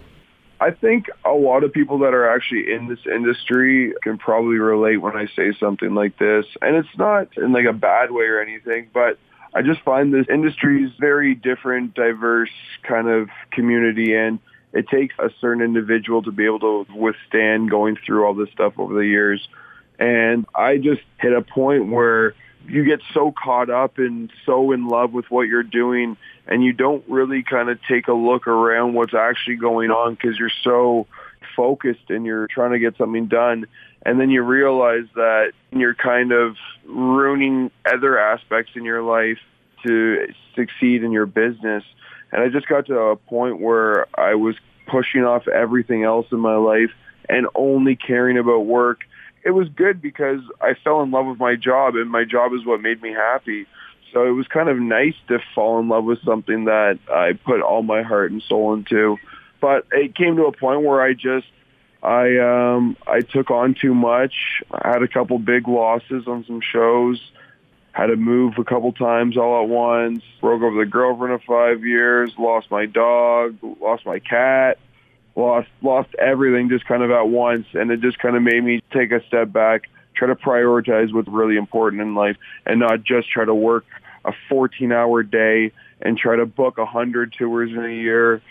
I 0.65 0.71
think 0.71 1.11
a 1.27 1.33
lot 1.33 1.63
of 1.63 1.75
people 1.75 1.99
that 1.99 2.15
are 2.15 2.27
actually 2.27 2.73
in 2.73 2.89
this 2.89 3.01
industry 3.05 3.93
can 4.03 4.17
probably 4.17 4.57
relate 4.57 4.97
when 4.97 5.15
I 5.15 5.27
say 5.37 5.53
something 5.61 5.95
like 5.95 6.19
this. 6.19 6.47
And 6.63 6.77
it's 6.77 6.97
not 6.97 7.37
in 7.37 7.53
like 7.53 7.67
a 7.67 7.75
bad 7.75 8.11
way 8.11 8.25
or 8.25 8.41
anything, 8.41 8.89
but 8.95 9.19
I 9.53 9.61
just 9.61 9.83
find 9.83 10.15
this 10.15 10.25
industry 10.33 10.85
is 10.85 10.91
very 10.99 11.35
different, 11.35 11.93
diverse 11.93 12.49
kind 12.83 13.11
of 13.11 13.29
community 13.51 14.15
and 14.15 14.39
it 14.73 14.89
takes 14.89 15.15
a 15.19 15.29
certain 15.39 15.63
individual 15.63 16.23
to 16.23 16.33
be 16.33 16.47
able 16.47 16.61
to 16.61 16.87
withstand 16.97 17.69
going 17.69 17.99
through 18.07 18.25
all 18.25 18.33
this 18.33 18.49
stuff 18.53 18.73
over 18.79 18.95
the 18.95 19.07
years. 19.07 19.47
And 19.99 20.47
I 20.55 20.79
just 20.79 21.03
hit 21.21 21.35
a 21.35 21.43
point 21.43 21.91
where 21.91 22.35
you 22.67 22.85
get 22.85 23.01
so 23.13 23.33
caught 23.33 23.71
up 23.71 23.99
and 23.99 24.31
so 24.47 24.73
in 24.73 24.89
love 24.89 25.13
with 25.13 25.31
what 25.31 25.43
you're 25.43 25.63
doing 25.63 26.17
and 26.47 26.63
you 26.63 26.73
don't 26.73 27.05
really 27.09 27.43
kind 27.43 27.69
of 27.69 27.79
take 27.89 28.09
a 28.09 28.13
look 28.13 28.47
around 28.47 28.95
what's 28.95 29.15
actually 29.15 29.57
going 29.57 29.91
on 29.91 30.15
because 30.15 30.39
you're 30.39 30.51
so 30.63 31.07
focused 31.57 32.11
and 32.11 32.27
you're 32.27 32.47
trying 32.47 32.73
to 32.73 32.79
get 32.79 32.97
something 32.97 33.27
done. 33.27 33.67
And 34.05 34.21
then 34.21 34.31
you 34.31 34.43
realize 34.43 35.07
that 35.15 35.53
you're 35.71 35.95
kind 35.95 36.33
of 36.33 36.57
ruining 36.85 37.71
other 37.87 38.19
aspects 38.19 38.73
in 38.75 38.85
your 38.85 39.03
life 39.03 39.39
to 39.87 40.27
succeed 40.55 41.03
in 41.03 41.13
your 41.13 41.27
business. 41.27 41.85
And 42.33 42.43
I 42.43 42.49
just 42.49 42.69
got 42.69 42.87
to 42.87 42.99
a 42.99 43.17
point 43.17 43.61
where 43.61 44.07
I 44.19 44.35
was 44.35 44.57
pushing 44.87 45.25
off 45.25 45.49
everything 45.49 46.05
else 46.05 46.27
in 46.33 46.41
my 46.41 46.57
life 46.57 46.91
and 47.29 47.47
only 47.55 47.97
caring 47.97 48.37
about 48.37 48.67
work 48.67 49.01
it 49.45 49.51
was 49.51 49.69
good 49.69 50.01
because 50.01 50.41
I 50.61 50.75
fell 50.83 51.03
in 51.03 51.11
love 51.11 51.27
with 51.27 51.39
my 51.39 51.55
job 51.55 51.97
and 51.97 52.11
my 52.11 52.25
job 52.25 52.53
is 52.55 52.65
what 52.65 52.81
made 52.81 53.03
me 53.03 53.13
happy. 53.13 53.67
So 54.13 54.27
it 54.27 54.31
was 54.31 54.47
kind 54.49 54.69
of 54.69 54.79
nice 54.79 55.15
to 55.29 55.39
fall 55.55 55.79
in 55.81 55.89
love 55.89 56.05
with 56.05 56.23
something 56.25 56.65
that 56.65 56.99
I 57.13 57.35
put 57.35 57.61
all 57.61 57.83
my 57.83 58.03
heart 58.03 58.31
and 58.31 58.43
soul 58.43 58.73
into. 58.73 59.19
But 59.61 59.87
it 59.93 60.15
came 60.15 60.37
to 60.37 60.47
a 60.47 60.53
point 60.53 60.83
where 60.83 61.03
I 61.03 61.13
just 61.13 61.47
I 62.03 62.39
um 62.39 62.97
I 63.07 63.21
took 63.21 63.51
on 63.51 63.75
too 63.75 63.95
much. 63.95 64.63
I 64.71 64.89
had 64.89 65.03
a 65.03 65.09
couple 65.09 65.39
big 65.39 65.69
losses 65.69 66.27
on 66.27 66.45
some 66.47 66.61
shows. 66.61 67.21
Had 67.93 68.07
to 68.07 68.17
move 68.17 68.55
a 68.59 68.65
couple 68.65 68.93
times 68.93 69.37
all 69.37 69.63
at 69.63 69.69
once. 69.69 70.23
Broke 70.41 70.63
up 70.63 70.73
with 70.73 70.87
a 70.87 70.91
girlfriend 70.91 71.35
of 71.35 71.43
five 71.43 71.85
years. 71.85 72.33
Lost 72.39 72.71
my 72.71 72.87
dog. 72.87 73.57
Lost 73.81 74.07
my 74.07 74.21
cat 74.21 74.79
lost 75.37 75.69
lost 75.83 76.15
everything 76.17 76.69
just 76.69 76.87
kind 76.87 77.03
of 77.03 77.11
at 77.11 77.29
once. 77.29 77.67
And 77.75 77.91
it 77.91 78.01
just 78.01 78.19
kind 78.19 78.37
of 78.37 78.43
made 78.43 78.63
me 78.63 78.83
take 78.93 79.13
a 79.13 79.25
step 79.27 79.53
back 79.53 79.89
try 80.15 80.29
to 80.29 80.35
prioritize 80.35 81.13
what's 81.13 81.29
really 81.29 81.57
important 81.57 82.03
in 82.03 82.15
life 82.15 82.37
and 82.67 82.81
not 82.81 83.03
just 83.03 83.29
try 83.31 83.45
to 83.45 83.55
work 83.55 83.85
a 84.25 84.33
14 84.49 84.93
hour 84.93 85.23
day 85.23 85.73
and 86.01 86.17
try 86.17 86.37
to 86.37 86.47
book 86.47 86.79
a 86.79 86.87
hundred 86.87 87.35
tours 87.37 87.71
in 87.71 87.85
a 87.85 87.93
year. 87.93 88.43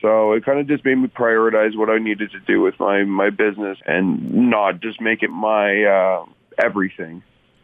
So 0.00 0.32
it 0.32 0.44
kind 0.44 0.58
of 0.58 0.66
just 0.66 0.84
made 0.84 0.96
me 0.96 1.06
prioritize 1.06 1.76
what 1.76 1.88
I 1.88 1.98
needed 1.98 2.32
to 2.32 2.40
do 2.40 2.60
with 2.60 2.78
my 2.80 3.04
my 3.04 3.30
business 3.30 3.78
and 3.86 4.50
not 4.50 4.80
just 4.80 5.00
make 5.00 5.22
it 5.22 5.30
my 5.30 5.84
uh, 5.84 6.24
everything 6.58 7.22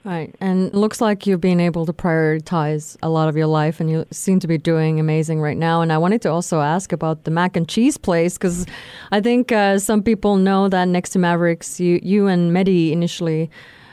Right. 0.09 0.35
And 0.41 0.69
it 0.69 0.75
looks 0.75 1.03
like 1.03 1.27
you've 1.27 1.43
been 1.43 1.61
able 1.61 1.85
to 1.85 1.93
prioritize 1.93 2.97
a 3.03 3.11
lot 3.11 3.29
of 3.29 3.37
your 3.37 3.47
life 3.47 3.79
and 3.79 3.91
you 3.91 4.07
seem 4.11 4.41
to 4.41 4.47
be 4.47 4.57
doing 4.57 4.99
amazing 4.99 5.39
right 5.39 5.57
now. 5.59 5.83
And 5.83 5.93
I 5.93 5.99
wanted 5.99 6.23
to 6.23 6.31
also 6.31 6.63
ask 6.63 6.95
about 6.95 7.25
the 7.25 7.31
mac 7.31 7.57
and 7.57 7.69
cheese 7.69 7.99
place 7.99 8.39
because 8.39 8.65
I 9.13 9.21
think 9.21 9.53
uh, 9.53 9.79
some 9.79 10.03
people 10.03 10.37
know 10.37 10.67
that 10.71 10.89
next 10.89 11.11
to 11.11 11.19
Mavericks, 11.19 11.79
you, 11.79 12.01
you 12.03 12.27
and 12.27 12.55
Medi 12.55 12.91
initially, 12.91 13.51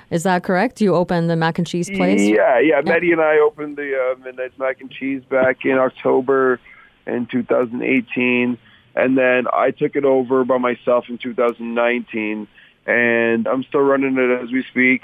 is 0.09 0.23
that 0.23 0.43
correct? 0.43 0.79
You 0.79 0.95
opened 0.95 1.29
the 1.29 1.35
mac 1.35 1.57
and 1.57 1.67
cheese 1.67 1.89
place? 1.89 2.21
Yeah, 2.21 2.59
yeah. 2.59 2.79
Betty 2.79 3.11
and 3.11 3.19
I 3.19 3.39
opened 3.39 3.75
the 3.75 3.91
uh, 3.99 4.17
Midnight's 4.23 4.57
Mac 4.57 4.79
and 4.79 4.89
Cheese 4.89 5.21
back 5.29 5.65
in 5.65 5.77
October 5.77 6.61
in 7.05 7.27
2018, 7.29 8.57
and 8.95 9.17
then 9.17 9.47
I 9.51 9.71
took 9.71 9.97
it 9.97 10.05
over 10.05 10.45
by 10.45 10.59
myself 10.59 11.09
in 11.09 11.17
2019, 11.17 12.47
and 12.85 13.47
I'm 13.49 13.63
still 13.63 13.81
running 13.81 14.17
it 14.17 14.41
as 14.41 14.49
we 14.49 14.63
speak. 14.71 15.01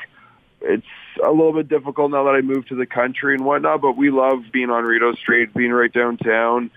it's 0.61 0.85
a 1.23 1.29
little 1.29 1.53
bit 1.53 1.67
difficult 1.67 2.11
now 2.11 2.23
that 2.25 2.35
I 2.35 2.41
moved 2.41 2.69
to 2.69 2.75
the 2.75 2.85
country 2.85 3.35
and 3.35 3.45
whatnot, 3.45 3.81
but 3.81 3.97
we 3.97 4.09
love 4.09 4.43
being 4.51 4.69
on 4.69 4.83
Rideau 4.83 5.13
Street, 5.13 5.53
being 5.53 5.71
right 5.71 5.91
downtown. 5.91 6.71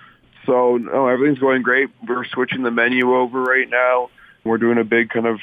So 0.47 0.77
no, 0.77 1.09
everything's 1.09 1.39
going 1.39 1.63
great. 1.63 1.91
We're 2.07 2.25
switching 2.25 2.63
the 2.63 2.71
menu 2.71 3.15
over 3.15 3.43
right 3.43 3.69
now. 3.69 4.11
We're 4.45 4.59
doing 4.59 4.79
a 4.79 4.85
big 4.85 5.11
kind 5.11 5.27
of 5.27 5.41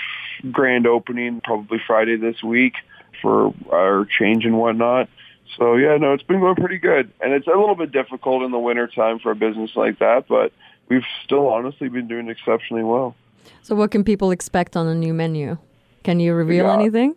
grand 0.52 0.86
opening 0.86 1.42
probably 1.42 1.80
Friday 1.86 2.18
this 2.18 2.44
week 2.44 2.76
for 3.22 3.54
our 3.72 4.06
change 4.06 4.46
and 4.46 4.58
whatnot. 4.58 5.10
So 5.58 5.76
yeah, 5.76 5.98
no, 5.98 6.14
it's 6.14 6.24
been 6.24 6.40
going 6.40 6.56
pretty 6.56 6.78
good, 6.78 7.12
and 7.20 7.34
it's 7.34 7.48
a 7.48 7.52
little 7.52 7.76
bit 7.76 7.92
difficult 7.92 8.44
in 8.44 8.52
the 8.52 8.60
winter 8.60 8.88
time 8.88 9.20
for 9.20 9.32
a 9.32 9.36
business 9.36 9.72
like 9.76 10.00
that, 10.00 10.28
but 10.28 10.54
we've 10.88 11.04
still 11.26 11.48
honestly 11.48 11.90
been 11.90 12.08
doing 12.08 12.30
exceptionally 12.30 12.84
well. 12.84 13.16
So, 13.64 13.76
what 13.76 13.92
can 13.92 14.04
people 14.04 14.32
expect 14.32 14.78
on 14.78 14.86
the 14.86 14.96
new 14.96 15.14
menu? 15.14 15.58
Can 16.04 16.20
you 16.20 16.34
reveal 16.34 16.66
got- 16.66 16.80
anything? 16.80 17.16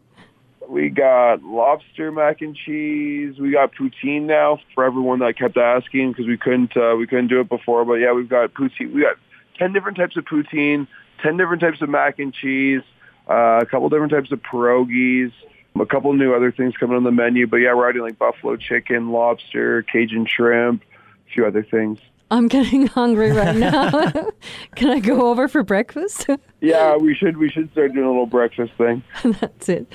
We 0.68 0.88
got 0.88 1.42
lobster 1.42 2.11
mac 2.11 2.40
and 2.40 2.56
cheese. 2.56 3.38
We 3.38 3.50
got 3.50 3.75
poutine 3.75 4.23
now 4.23 4.61
for 4.75 4.85
everyone 4.85 5.18
that 5.21 5.37
kept 5.38 5.56
asking 5.56 6.12
because 6.12 6.26
we 6.26 6.37
couldn't 6.37 6.76
uh, 6.76 6.94
we 6.99 7.06
couldn't 7.06 7.28
do 7.28 7.40
it 7.40 7.49
before. 7.49 7.85
But 7.85 7.94
yeah, 7.94 8.12
we've 8.12 8.28
got 8.28 8.54
poutine. 8.54 8.92
We 8.92 9.02
got 9.02 9.16
ten 9.59 9.73
different 9.73 9.97
types 9.97 10.16
of 10.16 10.25
poutine, 10.25 10.87
ten 11.23 11.37
different 11.37 11.61
types 11.61 11.80
of 11.83 11.88
mac 11.88 12.18
and 12.18 12.33
cheese, 12.33 12.83
uh, 13.28 13.61
a 13.62 13.66
couple 13.66 13.88
different 13.88 14.12
types 14.12 14.33
of 14.33 14.42
pierogies, 14.42 15.33
a 15.78 15.87
couple 15.87 16.12
new 16.12 16.35
other 16.35 16.52
things 16.52 16.75
coming 16.76 16.97
on 16.97 17.04
the 17.04 17.12
menu. 17.12 17.47
But 17.47 17.59
yeah, 17.59 17.75
we're 17.75 17.88
adding 17.88 18.02
like 18.02 18.18
buffalo 18.18 18.56
chicken, 18.56 19.11
lobster, 19.11 19.83
Cajun 19.83 20.26
shrimp, 20.26 20.83
a 20.83 21.33
few 21.33 21.47
other 21.47 21.62
things. 21.62 21.99
I'm 22.31 22.49
getting 22.49 22.87
hungry 22.99 23.33
right 23.33 23.57
now. 23.57 23.90
Can 24.76 24.90
I 24.90 25.00
go 25.00 25.28
over 25.31 25.49
for 25.49 25.62
breakfast? 25.62 26.26
Yeah, 26.61 26.97
we 26.97 27.14
should 27.14 27.37
we 27.37 27.50
should 27.50 27.71
start 27.73 27.93
doing 27.93 28.07
a 28.07 28.09
little 28.09 28.25
breakfast 28.25 28.73
thing. 28.78 29.02
That's 29.23 29.69
it. 29.69 29.87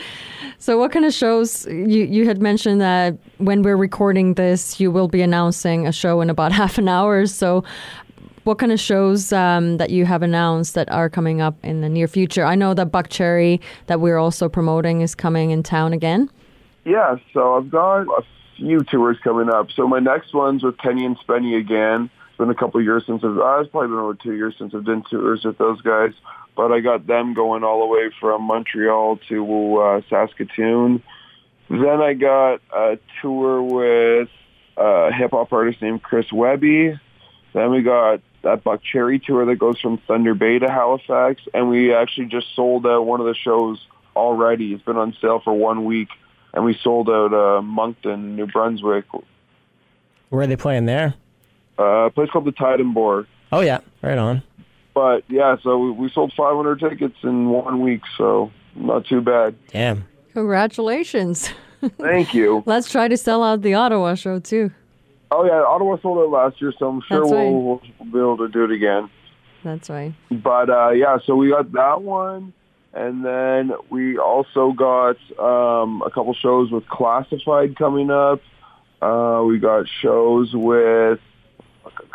So, 0.59 0.77
what 0.77 0.91
kind 0.91 1.03
of 1.03 1.12
shows? 1.12 1.65
You 1.65 2.03
you 2.03 2.27
had 2.27 2.43
mentioned 2.43 2.79
that 2.79 3.17
when 3.39 3.63
we're 3.63 3.75
recording 3.75 4.36
this, 4.36 4.79
you 4.79 4.91
will 4.91 5.07
be 5.07 5.24
announcing 5.24 5.88
a 5.88 5.91
show 5.91 6.21
in 6.21 6.29
about 6.29 6.51
half 6.51 6.77
an 6.77 6.88
hour. 6.88 7.25
So, 7.25 7.63
what 8.43 8.59
kind 8.59 8.71
of 8.71 8.79
shows 8.79 9.33
um, 9.33 9.77
that 9.77 9.89
you 9.89 10.05
have 10.05 10.21
announced 10.21 10.75
that 10.75 10.91
are 10.91 11.09
coming 11.09 11.41
up 11.41 11.55
in 11.63 11.81
the 11.81 11.89
near 11.89 12.07
future? 12.07 12.45
I 12.45 12.53
know 12.53 12.75
that 12.75 12.91
Buckcherry 12.91 13.59
that 13.88 14.00
we're 14.00 14.19
also 14.19 14.48
promoting 14.48 15.01
is 15.01 15.15
coming 15.15 15.50
in 15.50 15.63
town 15.63 15.91
again. 15.91 16.29
Yeah, 16.86 17.15
so 17.33 17.55
I've 17.55 17.71
got 17.71 18.01
a 18.01 18.24
few 18.57 18.83
tours 18.83 19.17
coming 19.24 19.50
up. 19.50 19.71
So 19.71 19.88
my 19.88 20.00
next 20.00 20.36
one's 20.36 20.63
with 20.63 20.77
Kenny 20.77 21.03
and 21.03 21.17
Spenny 21.17 21.57
again. 21.57 22.12
Been 22.39 22.50
a 22.50 22.55
couple 22.55 22.79
of 22.79 22.86
years 22.86 23.03
since 23.05 23.22
I've, 23.22 23.38
uh, 23.38 23.60
it's 23.60 23.69
probably 23.69 23.89
been 23.89 23.98
over 23.98 24.13
two 24.13 24.31
years 24.31 24.55
since 24.58 24.74
I've 24.74 24.86
done 24.86 25.03
tours 25.10 25.43
with 25.43 25.58
those 25.58 25.81
guys. 25.81 26.13
But 26.55 26.72
I 26.72 26.79
got 26.79 27.05
them 27.05 27.34
going 27.34 27.65
all 27.65 27.81
the 27.81 27.86
way 27.86 28.10
from 28.17 28.43
Montreal 28.43 29.19
to 29.27 29.77
uh, 29.77 30.01
Saskatoon. 30.10 31.03
Then 31.69 32.01
I 32.01 32.13
got 32.13 32.62
a 32.74 32.98
tour 33.22 33.62
with 33.62 34.29
a 34.77 35.12
hip 35.12 35.31
hop 35.31 35.51
artist 35.51 35.81
named 35.81 36.01
Chris 36.01 36.31
Webby. 36.31 36.98
Then 37.51 37.72
we 37.72 37.81
got 37.81 38.22
that 38.43 38.63
Buckcherry 38.63 39.22
tour 39.22 39.46
that 39.46 39.58
goes 39.58 39.77
from 39.81 39.98
Thunder 40.08 40.34
Bay 40.34 40.60
to 40.60 40.69
Halifax, 40.69 41.41
and 41.53 41.67
we 41.67 41.93
actually 41.93 42.27
just 42.27 42.55
sold 42.55 42.88
out 42.88 43.05
one 43.05 43.19
of 43.19 43.25
the 43.25 43.36
shows 43.36 43.86
already. 44.15 44.74
It's 44.74 44.84
been 44.84 44.96
on 44.96 45.13
sale 45.19 45.41
for 45.43 45.53
one 45.53 45.84
week, 45.84 46.08
and 46.53 46.63
we 46.63 46.79
sold 46.81 47.10
out 47.10 47.34
uh, 47.34 47.62
Moncton, 47.62 48.38
New 48.38 48.48
Brunswick, 48.48 49.05
Where 50.29 50.43
are 50.43 50.48
they 50.48 50.55
playing 50.55 50.86
there? 50.86 51.15
Uh, 51.79 52.07
a 52.07 52.12
place 52.12 52.29
called 52.29 52.45
the 52.45 52.51
Tide 52.51 52.79
and 52.79 52.93
Boar. 52.93 53.27
Oh 53.51 53.62
yeah, 53.62 53.79
right 54.01 54.17
on. 54.17 54.43
But 54.93 55.24
yeah, 55.29 55.55
so 55.63 55.77
we, 55.77 55.91
we 55.91 56.09
sold 56.09 56.33
500 56.36 56.79
tickets 56.79 57.15
in 57.24 57.50
one 57.50 57.81
week, 57.81 58.01
so 58.17 58.51
not 58.75 59.05
too 59.05 59.21
bad. 59.21 59.55
Damn. 59.69 60.05
Congratulations! 60.33 61.51
Thank 62.00 62.33
you. 62.33 62.63
Let's 62.67 62.91
try 62.91 63.07
to 63.07 63.17
sell 63.17 63.43
out 63.43 63.62
the 63.62 63.74
Ottawa 63.74 64.15
show 64.15 64.39
too. 64.39 64.71
Oh 65.31 65.45
yeah, 65.45 65.62
Ottawa 65.62 65.98
sold 66.01 66.17
out 66.17 66.29
last 66.29 66.62
year, 66.62 66.74
so 66.77 66.89
I'm 66.89 67.01
sure 67.07 67.25
we'll, 67.25 67.33
right. 67.33 67.51
we'll, 67.51 67.81
we'll 68.00 68.12
be 68.12 68.19
able 68.19 68.38
to 68.38 68.48
do 68.50 68.63
it 68.65 68.71
again. 68.71 69.09
That's 69.63 69.89
right. 69.89 70.13
But 70.31 70.69
uh, 70.69 70.89
yeah, 70.89 71.17
so 71.25 71.36
we 71.36 71.50
got 71.50 71.71
that 71.74 72.01
one, 72.01 72.53
and 72.93 73.24
then 73.24 73.71
we 73.89 74.17
also 74.17 74.71
got 74.71 75.17
um, 75.39 76.01
a 76.05 76.09
couple 76.09 76.33
shows 76.33 76.71
with 76.71 76.88
Classified 76.88 77.75
coming 77.75 78.09
up. 78.09 78.41
Uh, 79.01 79.43
we 79.45 79.59
got 79.59 79.88
shows 80.01 80.53
with 80.53 81.19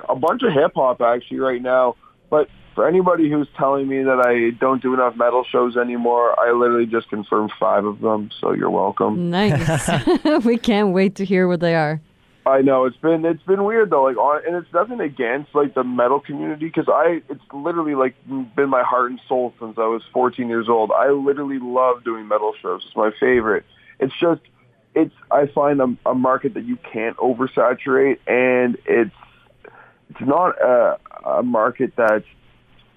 a 0.08 0.16
bunch 0.16 0.42
of 0.42 0.52
hip 0.52 0.72
hop 0.74 1.00
actually 1.00 1.38
right 1.38 1.62
now. 1.62 1.96
But 2.30 2.48
for 2.74 2.88
anybody 2.88 3.30
who's 3.30 3.48
telling 3.56 3.86
me 3.86 4.02
that 4.02 4.20
I 4.20 4.56
don't 4.58 4.82
do 4.82 4.94
enough 4.94 5.16
metal 5.16 5.44
shows 5.44 5.76
anymore, 5.76 6.38
I 6.38 6.52
literally 6.52 6.86
just 6.86 7.08
confirmed 7.08 7.52
five 7.58 7.84
of 7.84 8.00
them. 8.00 8.30
So 8.40 8.52
you're 8.52 8.70
welcome. 8.70 9.30
Nice. 9.30 9.88
we 10.44 10.58
can't 10.58 10.92
wait 10.92 11.16
to 11.16 11.24
hear 11.24 11.46
what 11.46 11.60
they 11.60 11.74
are. 11.74 12.00
I 12.46 12.60
know 12.60 12.84
it's 12.84 12.96
been 12.98 13.24
it's 13.24 13.42
been 13.44 13.64
weird 13.64 13.88
though, 13.88 14.04
like 14.04 14.18
on, 14.18 14.42
and 14.46 14.54
it's 14.56 14.70
nothing 14.72 15.00
against 15.00 15.54
like 15.54 15.74
the 15.74 15.82
metal 15.82 16.20
community 16.20 16.66
because 16.66 16.88
I 16.88 17.22
it's 17.30 17.40
literally 17.54 17.94
like 17.94 18.14
been 18.26 18.68
my 18.68 18.82
heart 18.82 19.10
and 19.10 19.20
soul 19.26 19.54
since 19.58 19.78
I 19.78 19.86
was 19.86 20.02
14 20.12 20.48
years 20.48 20.68
old. 20.68 20.90
I 20.90 21.08
literally 21.08 21.58
love 21.58 22.04
doing 22.04 22.28
metal 22.28 22.52
shows. 22.60 22.82
It's 22.86 22.96
my 22.96 23.12
favorite. 23.18 23.64
It's 23.98 24.12
just 24.20 24.42
it's 24.94 25.14
I 25.30 25.46
find 25.46 25.80
a, 25.80 25.96
a 26.04 26.14
market 26.14 26.52
that 26.54 26.64
you 26.64 26.76
can't 26.92 27.16
oversaturate, 27.16 28.18
and 28.26 28.76
it's 28.84 29.14
it's 30.14 30.28
not 30.28 30.60
a, 30.60 30.98
a 31.26 31.42
market 31.42 31.92
that's 31.96 32.24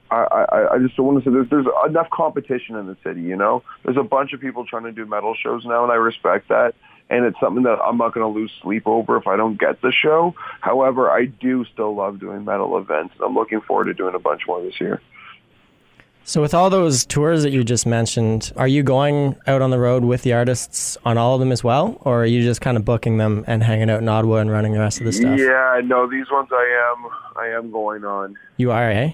I, 0.10 0.46
I, 0.50 0.76
I 0.76 0.80
just 0.80 0.96
don't 0.96 1.06
want 1.06 1.24
to 1.24 1.30
say 1.30 1.34
there's, 1.34 1.50
there's 1.50 1.66
enough 1.90 2.10
competition 2.12 2.76
in 2.76 2.88
the 2.88 2.96
city, 3.04 3.22
you 3.22 3.36
know? 3.36 3.64
There's 3.84 3.98
a 3.98 4.04
bunch 4.04 4.34
of 4.34 4.40
people 4.40 4.66
trying 4.66 4.84
to 4.84 4.92
do 4.92 5.06
metal 5.06 5.36
shows 5.36 5.66
now, 5.66 5.84
and 5.84 5.92
I 5.92 5.96
respect 5.96 6.48
that. 6.50 6.76
And 7.10 7.26
it's 7.26 7.40
something 7.40 7.64
that 7.64 7.80
I'm 7.84 7.98
not 7.98 8.14
going 8.14 8.34
to 8.34 8.40
lose 8.40 8.52
sleep 8.62 8.84
over 8.86 9.18
if 9.18 9.28
I 9.28 9.38
don't 9.38 9.60
get 9.60 9.82
the 9.82 9.92
show. 9.92 10.34
However, 10.62 11.10
I 11.10 11.26
do 11.26 11.66
still 11.66 11.96
love 11.96 12.20
doing 12.20 12.46
metal 12.46 12.78
events, 12.78 13.16
and 13.16 13.26
I'm 13.26 13.34
looking 13.34 13.62
forward 13.62 13.86
to 13.86 13.94
doing 13.94 14.16
a 14.16 14.20
bunch 14.20 14.42
more 14.48 14.62
this 14.62 14.80
year. 14.80 15.02
So 16.30 16.42
with 16.42 16.54
all 16.54 16.70
those 16.70 17.06
tours 17.06 17.44
that 17.44 17.52
you 17.52 17.64
just 17.64 17.86
mentioned, 17.86 18.52
are 18.58 18.68
you 18.68 18.84
going 18.84 19.38
out 19.48 19.62
on 19.62 19.70
the 19.70 19.80
road 19.80 20.04
with 20.04 20.24
the 20.24 20.34
artists 20.34 20.98
on 21.06 21.18
all 21.18 21.36
of 21.36 21.40
them 21.40 21.54
as 21.54 21.64
well, 21.64 21.98
or 22.02 22.24
are 22.24 22.26
you 22.26 22.42
just 22.44 22.60
kind 22.60 22.76
of 22.76 22.84
booking 22.84 23.16
them 23.18 23.46
and 23.48 23.64
hanging 23.64 23.90
out 23.90 24.02
in 24.02 24.10
Ottawa 24.10 24.40
and 24.40 24.52
running 24.52 24.74
the 24.74 24.80
rest 24.80 25.00
of 25.00 25.06
the 25.06 25.14
stuff? 25.14 25.40
Yeah, 25.40 25.80
no, 25.86 26.06
these 26.06 26.26
ones 26.30 26.50
I 26.52 26.92
am 26.92 27.12
I 27.38 27.48
am 27.58 27.72
going 27.72 28.04
on. 28.04 28.36
You 28.58 28.72
are, 28.72 28.92
eh? 28.92 29.14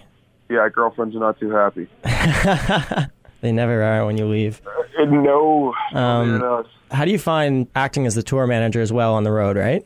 Yeah, 0.49 0.67
girlfriends 0.69 1.15
are 1.15 1.19
not 1.19 1.39
too 1.39 1.51
happy. 1.51 1.87
They 3.41 3.51
never 3.51 3.83
are 3.83 4.05
when 4.05 4.17
you 4.17 4.25
leave. 4.25 4.61
Uh, 4.97 5.03
no, 5.03 5.73
Um. 5.93 6.65
How 6.89 7.03
do 7.03 7.11
you 7.11 7.19
find 7.19 7.67
acting 7.75 8.05
as 8.07 8.15
the 8.15 8.23
tour 8.23 8.47
manager 8.47 8.79
as 8.79 8.93
well 8.93 9.15
on 9.15 9.23
the 9.25 9.31
road, 9.33 9.57
right? 9.57 9.85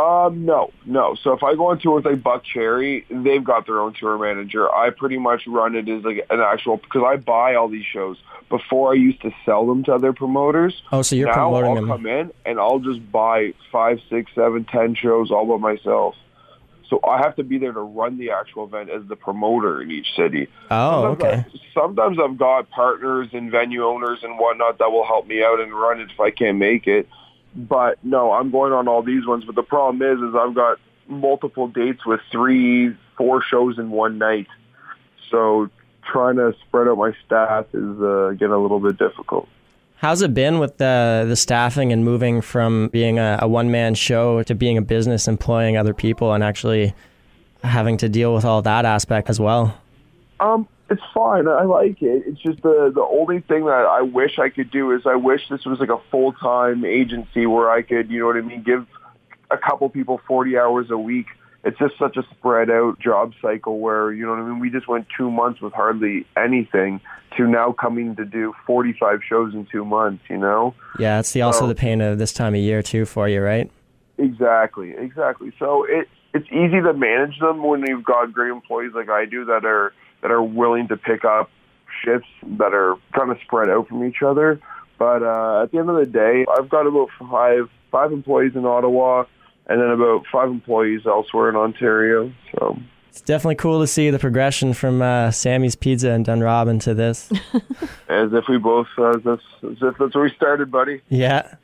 Um, 0.00 0.44
no, 0.46 0.70
no. 0.86 1.14
So 1.22 1.32
if 1.32 1.42
I 1.42 1.54
go 1.54 1.66
on 1.66 1.78
tour 1.78 1.96
with 1.96 2.06
like 2.06 2.22
Buckcherry, 2.22 3.04
they've 3.10 3.44
got 3.44 3.66
their 3.66 3.80
own 3.80 3.92
tour 3.92 4.16
manager. 4.18 4.72
I 4.72 4.90
pretty 4.90 5.18
much 5.18 5.42
run 5.46 5.74
it 5.76 5.88
as 5.88 6.02
like 6.04 6.26
an 6.30 6.40
actual 6.40 6.78
because 6.78 7.02
I 7.06 7.16
buy 7.16 7.54
all 7.54 7.68
these 7.68 7.84
shows. 7.84 8.16
Before 8.48 8.90
I 8.90 8.94
used 8.94 9.20
to 9.22 9.30
sell 9.44 9.64
them 9.66 9.84
to 9.84 9.94
other 9.94 10.12
promoters. 10.12 10.82
Oh, 10.90 11.02
so 11.02 11.14
you're 11.14 11.32
promoting 11.32 11.76
them. 11.76 11.84
now 11.86 11.90
promoting 11.90 11.90
I'll 11.90 11.98
them. 11.98 12.04
come 12.04 12.06
in 12.06 12.32
and 12.46 12.58
I'll 12.58 12.78
just 12.80 13.12
buy 13.12 13.54
five, 13.70 14.00
six, 14.08 14.32
seven, 14.34 14.64
ten 14.64 14.94
shows 14.96 15.30
all 15.30 15.46
by 15.46 15.56
myself. 15.74 16.16
So 16.88 16.98
I 17.08 17.18
have 17.18 17.36
to 17.36 17.44
be 17.44 17.58
there 17.58 17.70
to 17.72 17.80
run 17.80 18.18
the 18.18 18.30
actual 18.32 18.64
event 18.64 18.90
as 18.90 19.06
the 19.06 19.14
promoter 19.14 19.80
in 19.80 19.92
each 19.92 20.08
city. 20.16 20.48
Oh, 20.72 21.02
Sometimes 21.16 21.22
okay. 21.22 21.44
I- 21.54 21.80
sometimes 21.80 22.18
I've 22.18 22.36
got 22.38 22.68
partners 22.70 23.28
and 23.32 23.52
venue 23.52 23.84
owners 23.84 24.18
and 24.24 24.36
whatnot 24.38 24.78
that 24.78 24.90
will 24.90 25.04
help 25.06 25.28
me 25.28 25.44
out 25.44 25.60
and 25.60 25.72
run 25.72 26.00
it 26.00 26.10
if 26.10 26.18
I 26.18 26.30
can't 26.32 26.58
make 26.58 26.88
it. 26.88 27.08
But 27.54 27.98
no, 28.04 28.32
I'm 28.32 28.50
going 28.50 28.72
on 28.72 28.88
all 28.88 29.02
these 29.02 29.26
ones. 29.26 29.44
But 29.44 29.54
the 29.54 29.62
problem 29.62 30.02
is, 30.02 30.22
is 30.22 30.34
I've 30.34 30.54
got 30.54 30.78
multiple 31.08 31.68
dates 31.68 32.06
with 32.06 32.20
three, 32.30 32.96
four 33.16 33.42
shows 33.42 33.78
in 33.78 33.90
one 33.90 34.18
night. 34.18 34.46
So 35.30 35.70
trying 36.02 36.36
to 36.36 36.54
spread 36.60 36.88
out 36.88 36.98
my 36.98 37.12
staff 37.24 37.66
is 37.72 38.00
uh, 38.00 38.30
getting 38.32 38.52
a 38.52 38.58
little 38.58 38.80
bit 38.80 38.98
difficult. 38.98 39.48
How's 39.96 40.22
it 40.22 40.32
been 40.32 40.58
with 40.58 40.78
the 40.78 41.26
the 41.28 41.36
staffing 41.36 41.92
and 41.92 42.02
moving 42.04 42.40
from 42.40 42.88
being 42.88 43.18
a, 43.18 43.38
a 43.42 43.48
one 43.48 43.70
man 43.70 43.94
show 43.94 44.42
to 44.44 44.54
being 44.54 44.78
a 44.78 44.82
business, 44.82 45.28
employing 45.28 45.76
other 45.76 45.92
people, 45.92 46.32
and 46.32 46.42
actually 46.42 46.94
having 47.62 47.98
to 47.98 48.08
deal 48.08 48.34
with 48.34 48.44
all 48.44 48.62
that 48.62 48.86
aspect 48.86 49.28
as 49.28 49.38
well? 49.38 49.76
Um, 50.40 50.66
it's 50.90 51.02
fine. 51.14 51.46
I 51.48 51.62
like 51.62 52.02
it. 52.02 52.24
It's 52.26 52.40
just 52.40 52.62
the 52.62 52.90
the 52.94 53.02
only 53.02 53.40
thing 53.40 53.64
that 53.66 53.86
I 53.86 54.02
wish 54.02 54.38
I 54.38 54.48
could 54.48 54.70
do 54.70 54.90
is 54.92 55.02
I 55.06 55.14
wish 55.14 55.42
this 55.48 55.64
was 55.64 55.78
like 55.78 55.88
a 55.90 56.00
full 56.10 56.32
time 56.32 56.84
agency 56.84 57.46
where 57.46 57.70
I 57.70 57.82
could, 57.82 58.10
you 58.10 58.18
know 58.20 58.26
what 58.26 58.36
I 58.36 58.40
mean, 58.40 58.62
give 58.62 58.86
a 59.50 59.56
couple 59.56 59.88
people 59.88 60.20
forty 60.26 60.58
hours 60.58 60.90
a 60.90 60.98
week. 60.98 61.26
It's 61.62 61.78
just 61.78 61.98
such 61.98 62.16
a 62.16 62.22
spread 62.30 62.70
out 62.70 62.98
job 62.98 63.34
cycle 63.42 63.80
where, 63.80 64.10
you 64.12 64.24
know 64.24 64.30
what 64.32 64.40
I 64.40 64.44
mean, 64.48 64.60
we 64.60 64.70
just 64.70 64.88
went 64.88 65.06
two 65.14 65.30
months 65.30 65.60
with 65.60 65.74
hardly 65.74 66.24
anything 66.36 67.00
to 67.36 67.46
now 67.46 67.72
coming 67.72 68.16
to 68.16 68.24
do 68.24 68.54
forty 68.66 68.94
five 68.98 69.20
shows 69.28 69.54
in 69.54 69.66
two 69.70 69.84
months, 69.84 70.24
you 70.28 70.38
know? 70.38 70.74
Yeah, 70.98 71.20
it's 71.20 71.32
the 71.32 71.42
also 71.42 71.66
Oh. 71.66 71.68
the 71.68 71.74
pain 71.74 72.00
of 72.00 72.18
this 72.18 72.32
time 72.32 72.54
of 72.54 72.60
year 72.60 72.82
too 72.82 73.04
for 73.04 73.28
you, 73.28 73.42
right? 73.42 73.70
Exactly, 74.18 74.94
exactly. 74.96 75.52
So 75.58 75.84
it 75.84 76.08
it's 76.32 76.46
easy 76.52 76.80
to 76.80 76.92
manage 76.94 77.38
them 77.40 77.62
when 77.62 77.84
you've 77.86 78.04
got 78.04 78.32
great 78.32 78.50
employees 78.50 78.92
like 78.94 79.08
I 79.10 79.24
do 79.24 79.44
that 79.46 79.64
are 79.64 79.92
that 80.22 80.30
are 80.30 80.42
willing 80.42 80.88
to 80.88 80.96
pick 80.96 81.24
up 81.24 81.50
shifts 82.04 82.28
that 82.42 82.72
are 82.74 82.96
kind 83.16 83.30
of 83.30 83.38
spread 83.44 83.68
out 83.68 83.88
from 83.88 84.04
each 84.04 84.22
other. 84.22 84.60
But 84.98 85.22
uh, 85.22 85.62
at 85.62 85.72
the 85.72 85.78
end 85.78 85.88
of 85.90 85.96
the 85.96 86.06
day, 86.06 86.44
I've 86.58 86.68
got 86.68 86.86
about 86.86 87.08
five 87.18 87.68
five 87.90 88.12
employees 88.12 88.52
in 88.54 88.64
Ottawa, 88.64 89.24
and 89.66 89.80
then 89.80 89.90
about 89.90 90.24
five 90.30 90.48
employees 90.48 91.02
elsewhere 91.06 91.48
in 91.48 91.56
Ontario. 91.56 92.32
So 92.52 92.78
It's 93.08 93.20
definitely 93.20 93.56
cool 93.56 93.80
to 93.80 93.86
see 93.86 94.10
the 94.10 94.18
progression 94.18 94.74
from 94.74 95.02
uh, 95.02 95.30
Sammy's 95.30 95.74
Pizza 95.74 96.10
and 96.10 96.24
Dunrobin 96.24 96.80
to 96.82 96.94
this. 96.94 97.30
as 98.08 98.32
if 98.32 98.44
we 98.48 98.58
both 98.58 98.88
uh, 98.98 99.10
as, 99.10 99.22
if, 99.24 99.40
as 99.64 99.78
if 99.82 99.94
that's 99.98 100.14
where 100.14 100.24
we 100.24 100.30
started, 100.36 100.70
buddy. 100.70 101.00
yeah. 101.08 101.54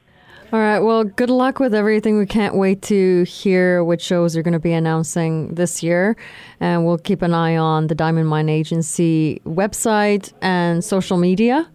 All 0.53 0.61
right. 0.61 0.79
Well, 0.79 1.03
good 1.03 1.29
luck 1.29 1.59
with 1.59 1.75
everything. 1.75 2.19
We 2.19 2.27
can't 2.27 2.55
wait 2.55 2.81
to 2.83 3.25
hear 3.25 3.83
which 3.83 4.01
shows 4.01 4.37
you're 4.37 4.45
going 4.45 4.53
to 4.53 4.61
be 4.61 4.73
announcing 4.73 5.55
this 5.55 5.83
year. 5.83 6.17
And 6.61 6.87
we'll 6.87 6.99
keep 6.99 7.23
an 7.23 7.35
eye 7.35 7.57
on 7.57 7.89
the 7.89 7.97
Diamond 7.97 8.29
Mine 8.29 8.49
Agency 8.49 9.43
website 9.45 10.33
and 10.41 10.85
social 10.85 11.17
media. 11.17 11.69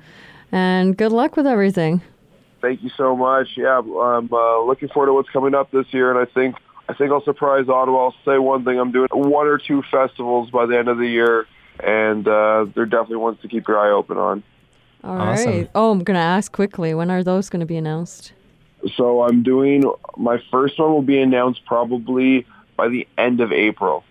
And 0.53 0.95
good 0.95 1.11
luck 1.11 1.35
with 1.35 1.47
everything. 1.47 2.01
Thank 2.61 2.81
you 2.81 2.89
so 2.95 3.15
much. 3.15 3.49
Yeah, 3.57 3.79
I'm 3.79 4.31
uh, 4.31 4.63
looking 4.63 4.87
forward 4.87 5.07
to 5.07 5.13
what's 5.13 5.29
coming 5.29 5.53
up 5.53 5.71
this 5.71 5.87
year, 5.91 6.11
and 6.11 6.19
I 6.19 6.31
think 6.31 6.55
I 6.87 6.93
think 6.93 7.11
I'll 7.11 7.23
surprise 7.23 7.67
Ottawa. 7.67 8.05
I'll 8.05 8.15
say 8.23 8.37
one 8.37 8.63
thing: 8.63 8.79
I'm 8.79 8.91
doing 8.91 9.09
one 9.11 9.47
or 9.47 9.57
two 9.57 9.81
festivals 9.89 10.51
by 10.51 10.65
the 10.67 10.77
end 10.77 10.87
of 10.87 10.97
the 10.97 11.07
year, 11.07 11.47
and 11.79 12.27
uh, 12.27 12.67
they're 12.75 12.85
definitely 12.85 13.17
ones 13.17 13.39
to 13.41 13.47
keep 13.47 13.67
your 13.67 13.79
eye 13.79 13.89
open 13.89 14.17
on. 14.17 14.43
All 15.03 15.15
right. 15.15 15.39
Awesome. 15.39 15.69
Oh, 15.73 15.91
I'm 15.91 16.03
going 16.03 16.15
to 16.15 16.23
ask 16.23 16.51
quickly 16.51 16.93
when 16.93 17.09
are 17.09 17.23
those 17.23 17.49
going 17.49 17.61
to 17.61 17.65
be 17.65 17.77
announced? 17.77 18.33
So 18.95 19.23
I'm 19.23 19.43
doing 19.43 19.83
my 20.17 20.41
first 20.51 20.79
one 20.79 20.91
will 20.91 21.01
be 21.01 21.19
announced 21.21 21.65
probably 21.65 22.45
by 22.77 22.87
the 22.89 23.07
end 23.17 23.39
of 23.41 23.51
April, 23.51 24.03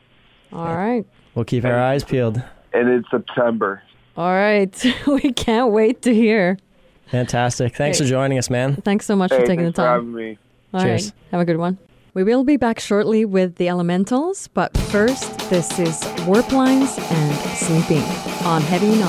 All 0.53 0.65
right. 0.77 1.05
We'll 1.35 1.45
keep 1.45 1.65
our 1.65 1.79
eyes 1.79 2.05
peeled. 2.05 2.43
and 2.73 2.89
it's 2.89 3.11
September. 3.11 3.83
All 4.17 4.33
right. 4.33 4.73
we 5.07 5.33
can't 5.33 5.73
wait 5.73 6.03
to 6.03 6.15
hear. 6.15 6.59
Fantastic. 7.07 7.75
Thanks 7.75 7.99
Hey. 7.99 8.05
for 8.05 8.09
joining 8.11 8.39
us, 8.39 8.51
man. 8.51 8.77
Thanks 8.77 9.07
so 9.07 9.17
much 9.17 9.31
Hey, 9.33 9.41
for 9.41 9.47
taking 9.47 9.65
the 9.65 9.73
thanks 9.73 9.77
for 9.79 9.83
time. 9.85 9.95
having 10.07 10.15
me. 10.15 10.39
All 10.75 10.81
Cheers. 10.83 11.07
right. 11.07 11.13
Have 11.33 11.41
a 11.41 11.45
good 11.45 11.57
one. 11.57 11.79
We 12.15 12.23
will 12.25 12.45
be 12.45 12.57
back 12.57 12.79
shortly 12.81 13.25
with 13.25 13.57
the 13.57 13.69
elementals, 13.69 14.49
but 14.49 14.77
first, 14.77 15.39
this 15.51 15.79
is 15.79 16.05
Warp 16.27 16.51
Lines 16.53 16.97
and 16.99 17.35
Sleeping 17.57 18.03
on 18.45 18.63
Heavy 18.63 18.93
and 18.93 19.03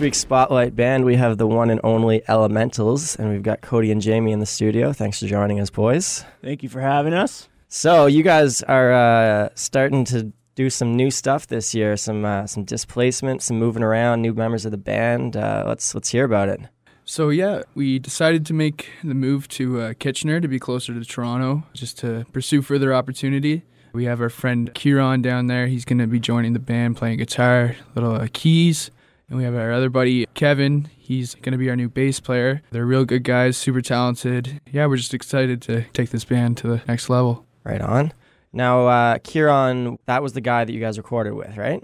this 0.00 0.04
week's 0.06 0.18
Spotlight 0.18 0.74
Band, 0.74 1.04
we 1.04 1.16
have 1.16 1.36
the 1.36 1.46
one 1.46 1.68
and 1.68 1.78
only 1.84 2.22
Elementals, 2.26 3.16
and 3.16 3.28
we've 3.28 3.42
got 3.42 3.60
Cody 3.60 3.92
and 3.92 4.00
Jamie 4.00 4.32
in 4.32 4.38
the 4.40 4.46
studio. 4.46 4.94
Thanks 4.94 5.20
for 5.20 5.26
joining 5.26 5.60
us, 5.60 5.68
boys. 5.68 6.24
Thank 6.42 6.62
you 6.62 6.70
for 6.70 6.80
having 6.80 7.12
us. 7.12 7.50
So, 7.68 8.06
you 8.06 8.22
guys 8.22 8.62
are 8.62 8.94
uh, 8.94 9.50
starting 9.56 10.06
to 10.06 10.32
do 10.54 10.70
some 10.70 10.96
new 10.96 11.10
stuff 11.10 11.48
this 11.48 11.74
year, 11.74 11.98
some 11.98 12.24
uh, 12.24 12.46
some 12.46 12.64
displacement, 12.64 13.42
some 13.42 13.58
moving 13.58 13.82
around, 13.82 14.22
new 14.22 14.32
members 14.32 14.64
of 14.64 14.70
the 14.70 14.78
band. 14.78 15.36
Uh, 15.36 15.64
let's 15.66 15.94
let's 15.94 16.08
hear 16.08 16.24
about 16.24 16.48
it. 16.48 16.60
So 17.04 17.28
yeah, 17.28 17.64
we 17.74 17.98
decided 17.98 18.46
to 18.46 18.54
make 18.54 18.88
the 19.04 19.14
move 19.14 19.48
to 19.48 19.82
uh, 19.82 19.92
Kitchener 19.98 20.40
to 20.40 20.48
be 20.48 20.58
closer 20.58 20.94
to 20.94 21.04
Toronto, 21.04 21.64
just 21.74 21.98
to 21.98 22.24
pursue 22.32 22.62
further 22.62 22.94
opportunity. 22.94 23.64
We 23.92 24.06
have 24.06 24.22
our 24.22 24.30
friend 24.30 24.72
Kieran 24.72 25.20
down 25.20 25.48
there. 25.48 25.66
He's 25.66 25.84
going 25.84 25.98
to 25.98 26.06
be 26.06 26.20
joining 26.20 26.54
the 26.54 26.58
band, 26.58 26.96
playing 26.96 27.18
guitar, 27.18 27.76
little 27.94 28.14
uh, 28.14 28.28
keys. 28.32 28.90
And 29.30 29.38
we 29.38 29.44
have 29.44 29.54
our 29.54 29.70
other 29.72 29.88
buddy 29.88 30.26
Kevin. 30.34 30.88
He's 30.98 31.34
going 31.36 31.52
to 31.52 31.58
be 31.58 31.70
our 31.70 31.76
new 31.76 31.88
bass 31.88 32.18
player. 32.20 32.62
They're 32.72 32.84
real 32.84 33.04
good 33.04 33.22
guys, 33.22 33.56
super 33.56 33.80
talented. 33.80 34.60
Yeah, 34.70 34.86
we're 34.86 34.96
just 34.96 35.14
excited 35.14 35.62
to 35.62 35.82
take 35.92 36.10
this 36.10 36.24
band 36.24 36.56
to 36.58 36.66
the 36.66 36.82
next 36.88 37.08
level. 37.08 37.46
Right 37.64 37.80
on. 37.80 38.12
Now, 38.52 38.86
uh, 38.88 39.18
Kieran, 39.22 39.98
that 40.06 40.22
was 40.22 40.32
the 40.32 40.40
guy 40.40 40.64
that 40.64 40.72
you 40.72 40.80
guys 40.80 40.98
recorded 40.98 41.34
with, 41.34 41.56
right? 41.56 41.80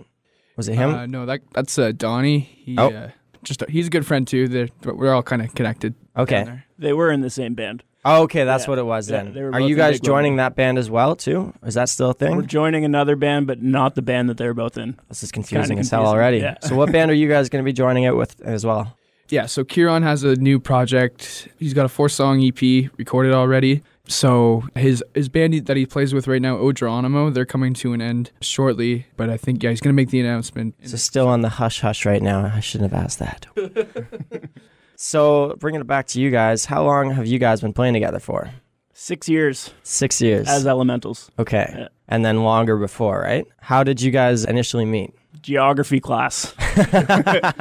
Was 0.57 0.69
it 0.69 0.75
him? 0.75 0.93
Uh, 0.95 1.07
no, 1.07 1.25
that 1.27 1.43
that's 1.53 1.79
uh, 1.79 1.93
Donnie. 1.97 2.41
He, 2.41 2.77
Oh. 2.79 2.89
uh, 2.89 3.11
just 3.45 3.63
he's 3.69 3.87
a 3.87 3.91
good 3.91 4.05
friend 4.07 4.27
too. 4.27 4.49
They're, 4.49 4.69
we're 4.83 5.13
all 5.15 5.23
kind 5.23 5.43
of 5.43 5.55
connected. 5.55 5.95
Okay. 6.17 6.63
They 6.79 6.93
were 6.93 7.13
in 7.13 7.21
the 7.21 7.31
same 7.31 7.55
band. 7.55 7.85
Oh, 8.07 8.23
okay, 8.23 8.45
that's 8.45 8.65
yeah. 8.65 8.71
what 8.71 8.79
it 8.79 8.85
was 8.87 9.11
Yeah, 9.11 9.25
then. 9.25 9.35
they 9.35 9.43
were 9.43 9.53
Are 9.53 9.61
you 9.61 9.77
guys 9.77 9.97
Big 9.97 10.05
Level. 10.05 10.17
joining 10.17 10.37
that 10.37 10.57
band 10.57 10.79
as 10.79 10.91
well, 10.91 11.15
too? 11.17 11.53
Is 11.65 11.75
that 11.75 11.89
still 11.89 12.11
a 12.11 12.15
thing? 12.15 12.35
We're 12.37 12.43
joining 12.43 12.85
another 12.85 13.17
band, 13.17 13.47
but 13.47 13.63
not 13.63 13.95
the 13.95 14.03
band 14.03 14.29
that 14.31 14.39
they're 14.39 14.55
both 14.55 14.79
in. 14.79 14.99
This 15.09 15.23
is 15.23 15.31
confusing 15.31 15.77
kinda 15.77 15.81
as 15.81 15.91
hell 15.91 16.07
already. 16.07 16.39
yeah. 16.39 16.57
So, 16.63 16.75
what 16.77 16.91
band 16.93 17.11
are 17.11 17.15
you 17.15 17.29
guys 17.29 17.49
going 17.49 17.63
to 17.63 17.67
be 17.69 17.73
joining 17.75 18.05
it 18.05 18.17
with 18.17 18.41
as 18.43 18.65
well? 18.65 18.97
Yeah, 19.29 19.47
so 19.47 19.65
Kieran 19.65 20.05
has 20.05 20.23
a 20.23 20.37
new 20.37 20.61
project. 20.61 21.49
He's 21.59 21.75
got 21.75 21.85
a 21.85 21.89
four 21.89 22.09
song 22.09 22.41
EP 22.43 22.91
recorded 22.97 23.33
already. 23.35 23.83
So 24.09 24.63
his 24.77 25.03
his 25.15 25.29
band 25.29 25.67
that 25.67 25.77
he 25.77 25.85
plays 25.85 26.15
with 26.15 26.29
right 26.29 26.41
now, 26.41 26.55
Odronimo, 26.59 27.35
they're 27.35 27.45
coming 27.45 27.75
to 27.75 27.93
an 27.93 28.01
end 28.01 28.31
shortly. 28.41 29.07
But 29.17 29.31
I 29.31 29.37
think 29.37 29.65
yeah, 29.65 29.71
he's 29.71 29.81
gonna 29.81 29.95
make 29.95 30.11
the 30.11 30.21
announcement. 30.21 30.77
So, 30.85 30.97
still 30.97 31.27
on 31.27 31.41
the 31.41 31.49
hush 31.49 31.81
hush 31.81 32.07
right 32.07 32.23
now. 32.23 32.53
I 32.55 32.61
shouldn't 32.61 32.93
have 32.93 33.03
asked 33.05 33.19
that. 33.19 33.47
so, 34.97 35.55
bringing 35.59 35.81
it 35.81 35.87
back 35.87 36.07
to 36.09 36.21
you 36.21 36.31
guys, 36.31 36.65
how 36.65 36.85
long 36.85 37.11
have 37.11 37.27
you 37.27 37.39
guys 37.39 37.61
been 37.61 37.73
playing 37.73 37.95
together 37.95 38.19
for? 38.19 38.51
Six 38.93 39.29
years 39.29 39.73
Six 39.83 40.21
years. 40.23 40.49
as 40.49 40.67
elementals. 40.67 41.31
okay. 41.39 41.75
Yeah. 41.77 41.89
And 42.09 42.25
then 42.25 42.43
longer 42.45 42.77
before, 42.79 43.21
right? 43.21 43.47
How 43.61 43.83
did 43.85 44.01
you 44.01 44.11
guys 44.11 44.45
initially 44.45 44.85
meet? 44.87 45.13
Geography 45.43 46.01
class. 46.01 46.55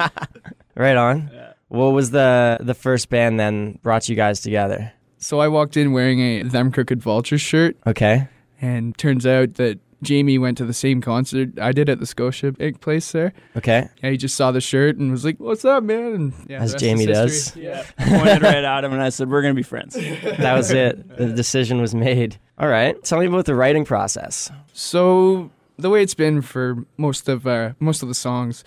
Right 0.76 0.96
on. 0.96 1.30
What 1.68 1.88
was 1.94 2.10
the 2.10 2.58
the 2.60 2.74
first 2.74 3.08
band 3.08 3.40
then 3.40 3.78
brought 3.82 4.08
you 4.08 4.14
guys 4.16 4.40
together? 4.42 4.92
So 5.18 5.40
I 5.40 5.48
walked 5.48 5.76
in 5.76 5.92
wearing 5.92 6.20
a 6.20 6.42
Them 6.42 6.70
Crooked 6.70 7.00
Vultures 7.02 7.40
shirt, 7.40 7.76
Okay. 7.86 8.28
and 8.60 8.96
turns 8.98 9.26
out 9.26 9.54
that 9.54 9.78
Jamie 10.02 10.38
went 10.38 10.58
to 10.58 10.64
the 10.64 10.74
same 10.74 11.00
concert 11.00 11.58
I 11.58 11.72
did 11.72 11.88
at 11.88 12.00
the 12.00 12.04
Scotiabank 12.06 12.80
place 12.80 13.12
there. 13.12 13.32
Okay. 13.56 13.88
Yeah, 14.02 14.10
he 14.10 14.16
just 14.16 14.34
saw 14.36 14.50
the 14.52 14.60
shirt 14.60 14.96
and 14.96 15.10
was 15.10 15.24
like, 15.24 15.38
"What's 15.38 15.64
up, 15.64 15.82
man?" 15.84 16.12
And 16.14 16.32
yeah, 16.48 16.62
As 16.62 16.74
Jamie 16.74 17.06
does. 17.06 17.32
history. 17.32 17.64
Yeah. 17.64 17.84
Pointed 17.98 18.42
right 18.42 18.62
at 18.64 18.84
him, 18.84 18.92
and 18.92 19.02
I 19.02 19.08
said, 19.08 19.30
"We're 19.30 19.42
gonna 19.42 19.54
be 19.54 19.62
friends." 19.62 19.96
That 20.38 20.54
was 20.54 20.70
it. 20.70 21.16
The 21.16 21.28
decision 21.32 21.80
was 21.80 21.94
made. 21.94 22.38
All 22.58 22.68
right. 22.68 23.02
Tell 23.04 23.18
me 23.20 23.26
about 23.26 23.46
the 23.46 23.54
writing 23.54 23.84
process. 23.84 24.50
So 24.72 25.50
the 25.78 25.90
way 25.90 26.02
it's 26.02 26.14
been 26.14 26.42
for 26.42 26.84
most 26.96 27.28
of 27.28 27.46
uh, 27.46 27.72
most 27.80 28.02
of 28.02 28.08
the 28.08 28.14
songs 28.14 28.64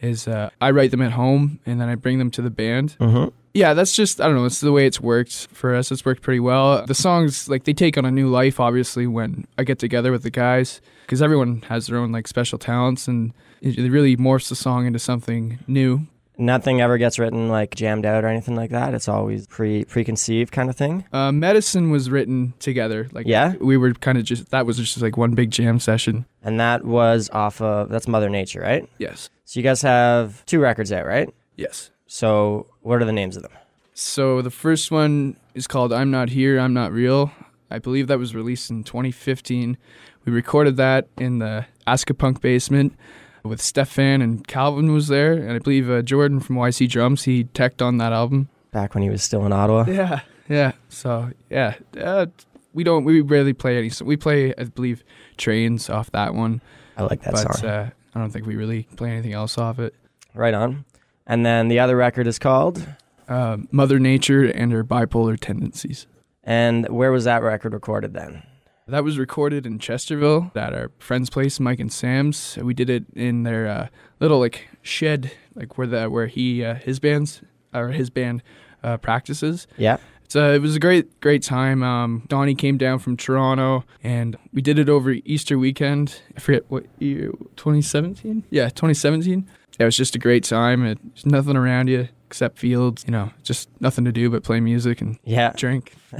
is 0.00 0.26
uh, 0.28 0.50
I 0.60 0.70
write 0.70 0.90
them 0.90 1.02
at 1.02 1.12
home 1.12 1.60
and 1.66 1.80
then 1.80 1.88
I 1.88 1.94
bring 1.94 2.18
them 2.18 2.30
to 2.32 2.42
the 2.42 2.50
band. 2.50 2.96
Mm-hmm. 3.00 3.28
Yeah, 3.54 3.72
that's 3.74 3.94
just 3.94 4.20
I 4.20 4.26
don't 4.26 4.34
know. 4.34 4.44
It's 4.44 4.60
the 4.60 4.72
way 4.72 4.84
it's 4.86 5.00
worked 5.00 5.46
for 5.52 5.74
us. 5.74 5.90
It's 5.92 6.04
worked 6.04 6.22
pretty 6.22 6.40
well. 6.40 6.84
The 6.86 6.94
songs 6.94 7.48
like 7.48 7.64
they 7.64 7.72
take 7.72 7.96
on 7.96 8.04
a 8.04 8.10
new 8.10 8.28
life, 8.28 8.58
obviously, 8.60 9.06
when 9.06 9.46
I 9.56 9.64
get 9.64 9.78
together 9.78 10.10
with 10.12 10.24
the 10.24 10.30
guys 10.30 10.80
because 11.02 11.22
everyone 11.22 11.62
has 11.68 11.86
their 11.86 11.98
own 11.98 12.10
like 12.12 12.26
special 12.26 12.58
talents, 12.58 13.06
and 13.08 13.32
it 13.60 13.78
really 13.90 14.16
morphs 14.16 14.48
the 14.48 14.56
song 14.56 14.86
into 14.86 14.98
something 14.98 15.58
new. 15.68 16.06
Nothing 16.36 16.80
ever 16.80 16.98
gets 16.98 17.16
written 17.20 17.48
like 17.48 17.76
jammed 17.76 18.04
out 18.04 18.24
or 18.24 18.26
anything 18.26 18.56
like 18.56 18.70
that. 18.70 18.92
It's 18.92 19.06
always 19.06 19.46
pre 19.46 19.84
preconceived 19.84 20.50
kind 20.50 20.68
of 20.68 20.74
thing. 20.74 21.04
Uh, 21.12 21.30
Medicine 21.30 21.90
was 21.92 22.10
written 22.10 22.54
together. 22.58 23.08
Like 23.12 23.28
Yeah? 23.28 23.54
we 23.60 23.76
were 23.76 23.94
kind 23.94 24.18
of 24.18 24.24
just 24.24 24.50
that 24.50 24.66
was 24.66 24.78
just 24.78 25.00
like 25.00 25.16
one 25.16 25.36
big 25.36 25.52
jam 25.52 25.78
session. 25.78 26.26
And 26.42 26.58
that 26.58 26.84
was 26.84 27.30
off 27.30 27.60
of 27.60 27.88
that's 27.88 28.08
Mother 28.08 28.28
Nature, 28.28 28.62
right? 28.62 28.88
Yes, 28.98 29.30
So 29.44 29.60
you 29.60 29.62
guys 29.62 29.80
have 29.82 30.44
two 30.46 30.58
records 30.58 30.90
out, 30.90 31.06
right? 31.06 31.32
yes. 31.54 31.90
So 32.08 32.66
what 32.84 33.02
are 33.02 33.04
the 33.04 33.12
names 33.12 33.36
of 33.36 33.42
them? 33.42 33.52
So 33.94 34.42
the 34.42 34.50
first 34.50 34.90
one 34.90 35.36
is 35.54 35.66
called 35.66 35.92
"I'm 35.92 36.10
Not 36.10 36.28
Here, 36.30 36.58
I'm 36.58 36.72
Not 36.74 36.92
Real." 36.92 37.32
I 37.70 37.78
believe 37.78 38.06
that 38.06 38.18
was 38.18 38.34
released 38.34 38.70
in 38.70 38.84
2015. 38.84 39.76
We 40.24 40.32
recorded 40.32 40.76
that 40.76 41.08
in 41.18 41.38
the 41.38 41.66
Askapunk 41.86 42.40
basement 42.40 42.94
with 43.42 43.60
Stefan 43.60 44.22
and 44.22 44.46
Calvin 44.46 44.92
was 44.92 45.08
there, 45.08 45.32
and 45.32 45.52
I 45.52 45.58
believe 45.58 45.90
uh, 45.90 46.02
Jordan 46.02 46.40
from 46.40 46.56
YC 46.56 46.88
Drums 46.88 47.24
he 47.24 47.44
teched 47.44 47.82
on 47.82 47.98
that 47.98 48.12
album. 48.12 48.48
Back 48.70 48.94
when 48.94 49.02
he 49.02 49.10
was 49.10 49.22
still 49.22 49.44
in 49.46 49.52
Ottawa. 49.52 49.84
Yeah, 49.88 50.20
yeah. 50.48 50.72
So 50.88 51.30
yeah, 51.50 51.74
uh, 52.00 52.26
we 52.74 52.84
don't 52.84 53.04
we 53.04 53.20
rarely 53.20 53.52
play 53.52 53.78
any. 53.78 53.88
So 53.88 54.04
we 54.04 54.16
play 54.16 54.54
I 54.56 54.64
believe 54.64 55.02
Trains 55.36 55.88
off 55.90 56.10
that 56.12 56.34
one, 56.34 56.60
I 56.96 57.02
like 57.02 57.22
that 57.22 57.32
but 57.32 57.54
song. 57.56 57.68
uh, 57.70 57.90
I 58.14 58.20
don't 58.20 58.30
think 58.30 58.46
we 58.46 58.56
really 58.56 58.84
play 58.96 59.10
anything 59.10 59.32
else 59.32 59.58
off 59.58 59.78
it. 59.78 59.94
right 60.34 60.54
on. 60.54 60.84
And 61.26 61.44
then 61.44 61.68
the 61.68 61.78
other 61.78 61.96
record 61.96 62.26
is 62.26 62.38
called. 62.38 62.86
Uh, 63.28 63.58
Mother 63.70 63.98
Nature 63.98 64.44
and 64.44 64.72
her 64.72 64.84
bipolar 64.84 65.38
tendencies. 65.38 66.06
And 66.42 66.86
where 66.88 67.10
was 67.10 67.24
that 67.24 67.42
record 67.42 67.72
recorded 67.72 68.12
then? 68.12 68.42
That 68.86 69.02
was 69.02 69.18
recorded 69.18 69.64
in 69.64 69.78
Chesterville 69.78 70.54
at 70.54 70.74
our 70.74 70.90
friend's 70.98 71.30
place, 71.30 71.58
Mike 71.58 71.80
and 71.80 71.90
Sam's. 71.90 72.58
We 72.60 72.74
did 72.74 72.90
it 72.90 73.04
in 73.14 73.44
their 73.44 73.66
uh, 73.66 73.88
little 74.20 74.38
like 74.38 74.68
shed, 74.82 75.32
like 75.54 75.78
where 75.78 75.86
the 75.86 76.10
where 76.10 76.26
he 76.26 76.62
uh, 76.62 76.74
his 76.74 77.00
band's 77.00 77.40
or 77.72 77.88
his 77.88 78.10
band 78.10 78.42
uh, 78.82 78.98
practices. 78.98 79.66
Yeah. 79.78 79.96
It's 80.24 80.36
uh, 80.36 80.52
it 80.54 80.60
was 80.60 80.76
a 80.76 80.80
great 80.80 81.20
great 81.20 81.42
time. 81.42 81.82
Um, 81.82 82.24
Donnie 82.28 82.54
came 82.54 82.76
down 82.76 82.98
from 82.98 83.16
Toronto, 83.16 83.84
and 84.02 84.36
we 84.52 84.60
did 84.60 84.78
it 84.78 84.90
over 84.90 85.12
Easter 85.24 85.58
weekend. 85.58 86.20
I 86.36 86.40
forget 86.40 86.64
what 86.68 86.84
year, 86.98 87.30
2017. 87.56 88.44
Yeah, 88.50 88.68
2017. 88.68 89.48
Yeah, 89.78 89.84
it 89.84 89.86
was 89.86 89.96
just 89.96 90.14
a 90.14 90.18
great 90.18 90.44
time. 90.44 90.84
It, 90.84 90.98
there's 91.02 91.26
nothing 91.26 91.56
around 91.56 91.88
you 91.88 92.08
except 92.26 92.58
fields. 92.58 93.04
You 93.06 93.12
know, 93.12 93.30
just 93.42 93.68
nothing 93.80 94.04
to 94.04 94.12
do 94.12 94.30
but 94.30 94.42
play 94.44 94.60
music 94.60 95.00
and 95.00 95.18
Yeah. 95.24 95.52
drink. 95.56 95.94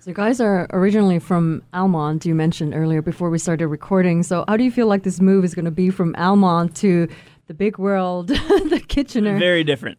So 0.00 0.10
you 0.10 0.14
guys 0.14 0.40
are 0.40 0.66
originally 0.72 1.18
from 1.18 1.62
Almonte, 1.74 2.28
you 2.28 2.34
mentioned 2.34 2.74
earlier 2.74 3.02
before 3.02 3.28
we 3.30 3.38
started 3.38 3.66
recording. 3.68 4.22
So 4.22 4.44
how 4.48 4.56
do 4.56 4.64
you 4.64 4.70
feel 4.70 4.86
like 4.86 5.02
this 5.02 5.20
move 5.20 5.44
is 5.44 5.54
going 5.54 5.64
to 5.66 5.70
be 5.70 5.90
from 5.90 6.14
Almonte 6.16 6.72
to 6.80 7.08
the 7.48 7.54
big 7.54 7.78
world, 7.78 8.28
the 8.28 8.82
Kitchener? 8.86 9.38
Very 9.38 9.64
different. 9.64 9.98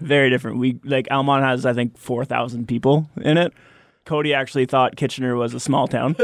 Very 0.00 0.28
different. 0.30 0.58
We 0.58 0.78
like 0.84 1.08
Almonte 1.10 1.44
has 1.46 1.64
I 1.64 1.72
think 1.72 1.96
four 1.96 2.24
thousand 2.24 2.66
people 2.68 3.08
in 3.22 3.38
it. 3.38 3.52
Cody 4.08 4.32
actually 4.32 4.64
thought 4.64 4.96
Kitchener 4.96 5.36
was 5.36 5.52
a 5.52 5.60
small 5.60 5.86
town. 5.86 6.16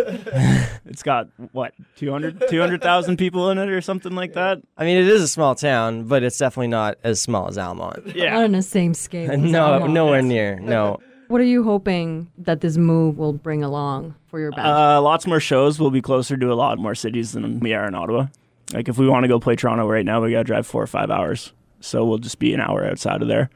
it's 0.87 1.03
got 1.03 1.29
what 1.53 1.75
200 1.97 2.49
200,000 2.49 3.19
people 3.19 3.51
in 3.51 3.59
it 3.59 3.69
or 3.69 3.83
something 3.83 4.15
like 4.15 4.33
that. 4.33 4.63
I 4.79 4.85
mean, 4.87 4.97
it 4.97 5.07
is 5.07 5.21
a 5.21 5.29
small 5.29 5.55
town, 5.55 6.05
but 6.05 6.23
it's 6.23 6.39
definitely 6.39 6.69
not 6.69 6.97
as 7.05 7.21
small 7.21 7.47
as 7.47 7.59
Almonte. 7.59 8.03
Not 8.07 8.17
Yeah. 8.17 8.39
on 8.39 8.53
the 8.53 8.63
same 8.63 8.95
scale. 8.95 9.31
as 9.31 9.39
no, 9.39 9.75
Almonte. 9.75 9.93
nowhere 9.93 10.23
near. 10.23 10.59
No. 10.59 10.99
What 11.29 11.41
are 11.41 11.45
you 11.45 11.63
hoping 11.65 12.31
that 12.39 12.61
this 12.61 12.77
move 12.77 13.17
will 13.19 13.33
bring 13.33 13.63
along 13.65 14.15
for 14.29 14.39
your 14.39 14.51
band? 14.53 14.67
Uh, 14.69 15.01
lots 15.03 15.27
more 15.27 15.41
shows. 15.41 15.81
We'll 15.81 15.91
be 15.91 16.03
closer 16.03 16.37
to 16.37 16.53
a 16.53 16.55
lot 16.55 16.79
more 16.79 16.95
cities 16.95 17.33
than 17.33 17.61
we 17.61 17.73
are 17.75 17.87
in 17.89 17.95
Ottawa. 17.95 18.27
Like 18.75 18.89
if 18.89 18.99
we 18.99 19.09
want 19.09 19.25
to 19.25 19.29
go 19.29 19.41
play 19.41 19.57
Toronto 19.57 19.87
right 19.89 20.05
now, 20.05 20.21
we 20.23 20.33
got 20.33 20.39
to 20.39 20.45
drive 20.45 20.67
4 20.67 20.83
or 20.83 20.87
5 20.87 21.11
hours. 21.11 21.53
So 21.81 22.05
we'll 22.05 22.19
just 22.19 22.39
be 22.39 22.53
an 22.55 22.61
hour 22.61 22.87
outside 22.87 23.21
of 23.23 23.29
there. 23.29 23.49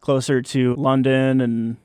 Closer 0.00 0.42
to 0.42 0.74
London 0.76 1.40
and 1.40 1.76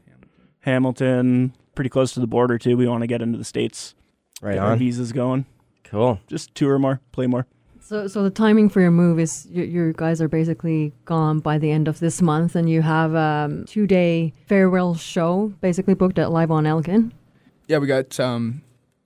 Hamilton, 0.60 1.54
pretty 1.76 1.90
close 1.90 2.12
to 2.14 2.20
the 2.20 2.28
border 2.28 2.58
too. 2.58 2.78
We 2.78 2.88
want 2.88 3.02
to 3.02 3.08
get 3.08 3.22
into 3.22 3.38
the 3.38 3.44
states. 3.44 3.96
Right 4.42 4.54
get 4.54 4.60
our 4.64 4.72
on. 4.74 4.80
visas 4.80 5.12
going. 5.12 5.46
Cool. 5.84 6.20
Just 6.28 6.54
tour 6.56 6.80
more, 6.80 7.00
play 7.12 7.28
more. 7.28 7.46
so, 7.80 8.08
so 8.08 8.24
the 8.24 8.30
timing 8.30 8.68
for 8.70 8.82
your 8.82 8.92
move 8.92 9.20
is 9.20 9.48
you, 9.50 9.64
you 9.64 9.94
guys 9.96 10.22
are 10.22 10.28
basically 10.28 10.92
gone 11.06 11.40
by 11.40 11.58
the 11.58 11.70
end 11.72 11.88
of 11.88 12.00
this 12.00 12.22
month, 12.22 12.56
and 12.56 12.70
you 12.70 12.82
have 12.82 13.14
a 13.14 13.46
um, 13.46 13.66
two-day 13.66 14.34
farewell 14.48 14.96
show 14.96 15.54
basically 15.62 15.94
booked 15.94 16.18
at 16.18 16.32
Live 16.32 16.50
on 16.52 16.66
Elgin. 16.66 17.14
Yeah, 17.68 17.78
we 17.78 17.88
got 17.88 18.20
um, 18.20 18.64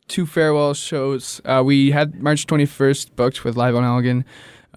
two 0.08 0.26
farewell 0.26 0.74
shows. 0.74 1.42
Uh, 1.46 1.62
we 1.66 1.92
had 1.92 2.22
March 2.22 2.48
21st 2.48 3.16
booked 3.16 3.44
with 3.44 3.56
Live 3.58 3.76
on 3.76 3.84
Elgin. 3.84 4.26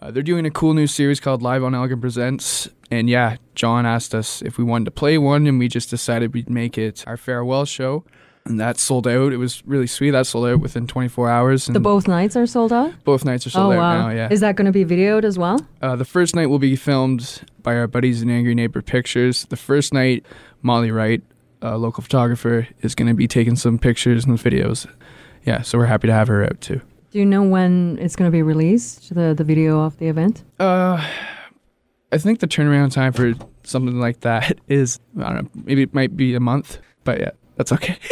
Uh, 0.03 0.11
they're 0.11 0.22
doing 0.22 0.46
a 0.46 0.50
cool 0.50 0.74
new 0.74 0.87
series 0.87 1.20
called 1.20 1.42
Live 1.42 1.62
on 1.62 1.74
Elgin 1.74 2.00
Presents. 2.00 2.68
And 2.90 3.09
yeah, 3.09 3.37
John 3.55 3.87
asked 3.87 4.14
us 4.14 4.42
if 4.42 4.59
we 4.59 4.64
wanted 4.64 4.87
to 4.87 4.90
play 4.90 5.16
one, 5.18 5.46
and 5.46 5.59
we 5.59 5.68
just 5.68 5.90
decided 5.90 6.35
we'd 6.35 6.50
make 6.50 6.76
it 6.76 7.05
our 7.07 7.16
farewell 7.16 7.64
show. 7.64 8.05
And 8.46 8.59
that 8.59 8.79
sold 8.79 9.07
out. 9.07 9.33
It 9.33 9.37
was 9.37 9.62
really 9.66 9.87
sweet. 9.87 10.11
That 10.12 10.26
sold 10.26 10.46
out 10.46 10.61
within 10.61 10.87
24 10.87 11.29
hours. 11.31 11.68
And 11.68 11.76
The 11.76 11.81
both 11.81 12.09
nights 12.09 12.37
are 12.37 12.46
sold 12.46 12.72
out. 12.72 12.92
both 13.05 13.24
nights 13.24 13.46
are 13.46 13.50
sold 13.50 13.74
oh 13.74 13.76
out 13.76 13.79
wow! 13.79 14.09
now, 14.09 14.14
yeah. 14.14 14.29
Is 14.31 14.40
that 14.40 14.57
going 14.57 14.64
to 14.64 14.72
be 14.72 14.85
videoed 14.85 15.24
as 15.24 15.38
well? 15.38 15.64
Uh, 15.83 15.94
the 15.94 16.07
first 16.07 16.35
night 16.35 16.46
will 16.46 16.59
be 16.59 16.74
filmed 16.74 17.42
by 17.62 17.76
our 17.76 17.87
buddies 17.87 18.22
in 18.22 18.31
Angry 18.31 18.55
Neighbor 18.55 18.81
Pictures. 18.81 19.44
The 19.50 19.57
first 19.57 19.92
night, 19.92 20.24
Molly 20.62 20.90
Wright, 20.90 21.22
a 21.61 21.76
local 21.76 22.03
photographer, 22.03 22.66
is 22.81 22.94
going 22.94 23.09
to 23.09 23.14
be 23.14 23.29
taking 23.29 23.57
some 23.57 23.79
pictures 23.79 24.24
and 24.24 24.38
videos. 24.38 24.88
Yeah, 25.44 25.61
so 25.61 25.76
we're 25.79 25.87
happy 25.87 26.09
to 26.09 26.14
have 26.14 26.29
her 26.29 26.42
out 26.42 26.61
too. 26.62 26.81
Do 27.11 27.18
you 27.18 27.26
know 27.26 27.42
when 27.42 27.98
it's 28.00 28.16
going 28.16 28.29
to 28.31 28.33
be 28.33 28.42
released? 28.42 29.14
The 29.14 29.35
the 29.35 29.44
video 29.44 29.81
of 29.81 29.98
the 29.98 30.07
event. 30.09 30.44
Uh, 30.59 31.07
I 32.12 32.18
think 32.18 32.40
the 32.40 32.46
turnaround 32.49 32.92
time 32.92 33.12
for 33.12 33.35
something 33.62 33.99
like 34.01 34.20
that 34.20 34.59
is 34.68 34.99
I 35.18 35.33
don't 35.33 35.44
know, 35.44 35.62
maybe 35.64 35.83
it 35.83 35.94
might 35.94 36.16
be 36.16 36.35
a 36.35 36.40
month, 36.40 36.79
but 37.05 37.20
yeah, 37.20 37.31
that's 37.57 37.73
okay. 37.73 37.99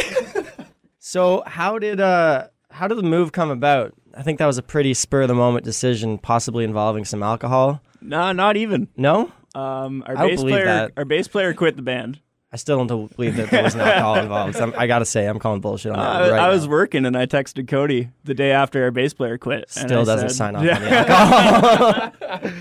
So 1.01 1.43
how 1.47 1.79
did 1.79 2.01
uh 2.01 2.49
how 2.71 2.87
did 2.87 2.99
the 2.99 3.03
move 3.03 3.33
come 3.33 3.51
about? 3.51 3.95
I 4.15 4.23
think 4.23 4.39
that 4.41 4.47
was 4.47 4.59
a 4.59 4.63
pretty 4.63 4.93
spur 4.93 5.23
of 5.23 5.29
the 5.29 5.35
moment 5.35 5.65
decision, 5.65 6.19
possibly 6.19 6.65
involving 6.65 7.07
some 7.07 7.23
alcohol. 7.23 7.81
No, 8.03 8.33
not 8.33 8.59
even. 8.59 8.89
No, 8.97 9.33
Um, 9.55 10.03
our 10.07 10.17
I 10.19 10.21
don't 10.21 10.29
bass 10.31 10.41
believe 10.41 10.53
player, 10.53 10.65
that. 10.67 10.93
our 10.99 11.07
bass 11.07 11.27
player 11.27 11.55
quit 11.55 11.77
the 11.77 11.83
band. 11.83 12.21
I 12.53 12.57
still 12.57 12.85
don't 12.85 13.15
believe 13.17 13.37
that 13.37 13.51
there 13.51 13.63
was 13.63 13.75
an 13.75 13.81
alcohol 13.81 14.15
involved. 14.19 14.57
So 14.57 14.65
I'm, 14.65 14.75
I 14.77 14.87
gotta 14.87 15.05
say, 15.07 15.25
I'm 15.27 15.39
calling 15.39 15.61
bullshit 15.63 15.93
on 15.93 15.99
Uh, 15.99 16.27
that 16.27 16.33
right 16.33 16.41
I 16.43 16.49
was 16.51 16.65
now. 16.67 16.73
working 16.73 17.07
and 17.07 17.17
I 17.17 17.25
texted 17.27 17.69
Cody 17.69 18.11
the 18.25 18.35
day 18.35 18.51
after 18.53 18.83
our 18.85 18.91
bass 18.91 19.15
player 19.15 19.39
quit. 19.39 19.61
and 19.77 19.89
Still 19.89 20.01
I 20.03 20.05
doesn't 20.05 20.29
said- 20.31 20.37
sign 20.37 20.57
off 20.57 20.65
Yeah. 20.65 20.77
on 20.77 20.83
the 20.83 22.31
alcohol. 22.31 22.53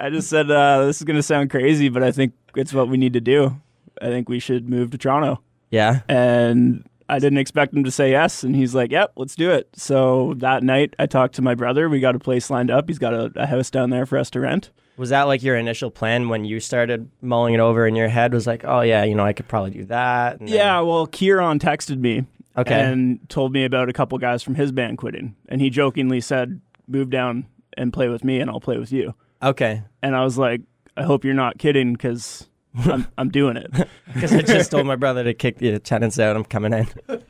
I 0.00 0.10
just 0.10 0.28
said 0.30 0.50
uh, 0.50 0.86
this 0.86 0.98
is 0.98 1.04
going 1.04 1.16
to 1.16 1.22
sound 1.22 1.50
crazy, 1.50 1.88
but 1.88 2.02
I 2.02 2.10
think 2.12 2.32
it's 2.56 2.72
what 2.72 2.88
we 2.88 2.96
need 2.96 3.12
to 3.12 3.20
do. 3.20 3.60
I 4.00 4.06
think 4.06 4.28
we 4.28 4.38
should 4.38 4.68
move 4.68 4.90
to 4.92 4.98
Toronto. 4.98 5.40
yeah. 5.70 6.00
And 6.08 6.86
I 7.08 7.18
didn't 7.18 7.38
expect 7.38 7.74
him 7.74 7.82
to 7.84 7.90
say 7.90 8.12
yes, 8.12 8.44
and 8.44 8.54
he's 8.54 8.72
like, 8.74 8.92
"Yep, 8.92 9.12
let's 9.16 9.34
do 9.34 9.50
it." 9.50 9.68
So 9.74 10.34
that 10.38 10.62
night, 10.62 10.94
I 10.98 11.06
talked 11.06 11.34
to 11.34 11.42
my 11.42 11.54
brother. 11.56 11.88
We 11.88 11.98
got 12.00 12.14
a 12.14 12.20
place 12.20 12.50
lined 12.50 12.70
up. 12.70 12.88
He's 12.88 13.00
got 13.00 13.12
a, 13.12 13.32
a 13.34 13.46
house 13.46 13.68
down 13.68 13.90
there 13.90 14.06
for 14.06 14.16
us 14.16 14.30
to 14.30 14.40
rent. 14.40 14.70
Was 14.96 15.08
that 15.10 15.24
like 15.24 15.42
your 15.42 15.56
initial 15.56 15.90
plan 15.90 16.28
when 16.28 16.44
you 16.44 16.60
started 16.60 17.10
mulling 17.20 17.54
it 17.54 17.60
over 17.60 17.84
in 17.86 17.96
your 17.96 18.08
head? 18.08 18.32
Was 18.32 18.46
like, 18.46 18.64
oh 18.64 18.82
yeah, 18.82 19.02
you 19.02 19.14
know, 19.16 19.24
I 19.24 19.32
could 19.32 19.48
probably 19.48 19.70
do 19.72 19.84
that. 19.86 20.38
and 20.38 20.48
then- 20.48 20.54
Yeah, 20.54 20.80
well, 20.80 21.06
Kieran 21.06 21.58
texted 21.58 21.98
me 21.98 22.26
Okay. 22.56 22.78
and 22.80 23.18
told 23.28 23.52
me 23.52 23.64
about 23.64 23.88
a 23.88 23.92
couple 23.92 24.16
guys 24.18 24.42
from 24.44 24.54
his 24.54 24.70
band 24.70 24.98
quitting, 24.98 25.34
and 25.48 25.60
he 25.60 25.68
jokingly 25.68 26.20
said, 26.20 26.60
"Move 26.86 27.10
down 27.10 27.46
and 27.76 27.92
play 27.92 28.08
with 28.08 28.22
me, 28.24 28.38
and 28.40 28.48
I'll 28.48 28.60
play 28.60 28.78
with 28.78 28.92
you." 28.92 29.14
Okay. 29.42 29.82
And 30.02 30.16
I 30.16 30.24
was 30.24 30.38
like, 30.38 30.60
"I 30.96 31.02
hope 31.02 31.24
you're 31.24 31.34
not 31.34 31.58
kidding, 31.58 31.92
because 31.92 32.48
I'm, 32.84 33.06
I'm 33.18 33.28
doing 33.30 33.56
it." 33.56 33.70
Because 34.12 34.32
I 34.32 34.42
just 34.42 34.70
told 34.72 34.86
my 34.86 34.96
brother 34.96 35.22
to 35.22 35.32
kick 35.34 35.58
the 35.58 35.78
tenants 35.78 36.18
out. 36.18 36.34
I'm 36.36 36.44
coming 36.44 36.72
in. 36.72 36.88
Well, 37.08 37.20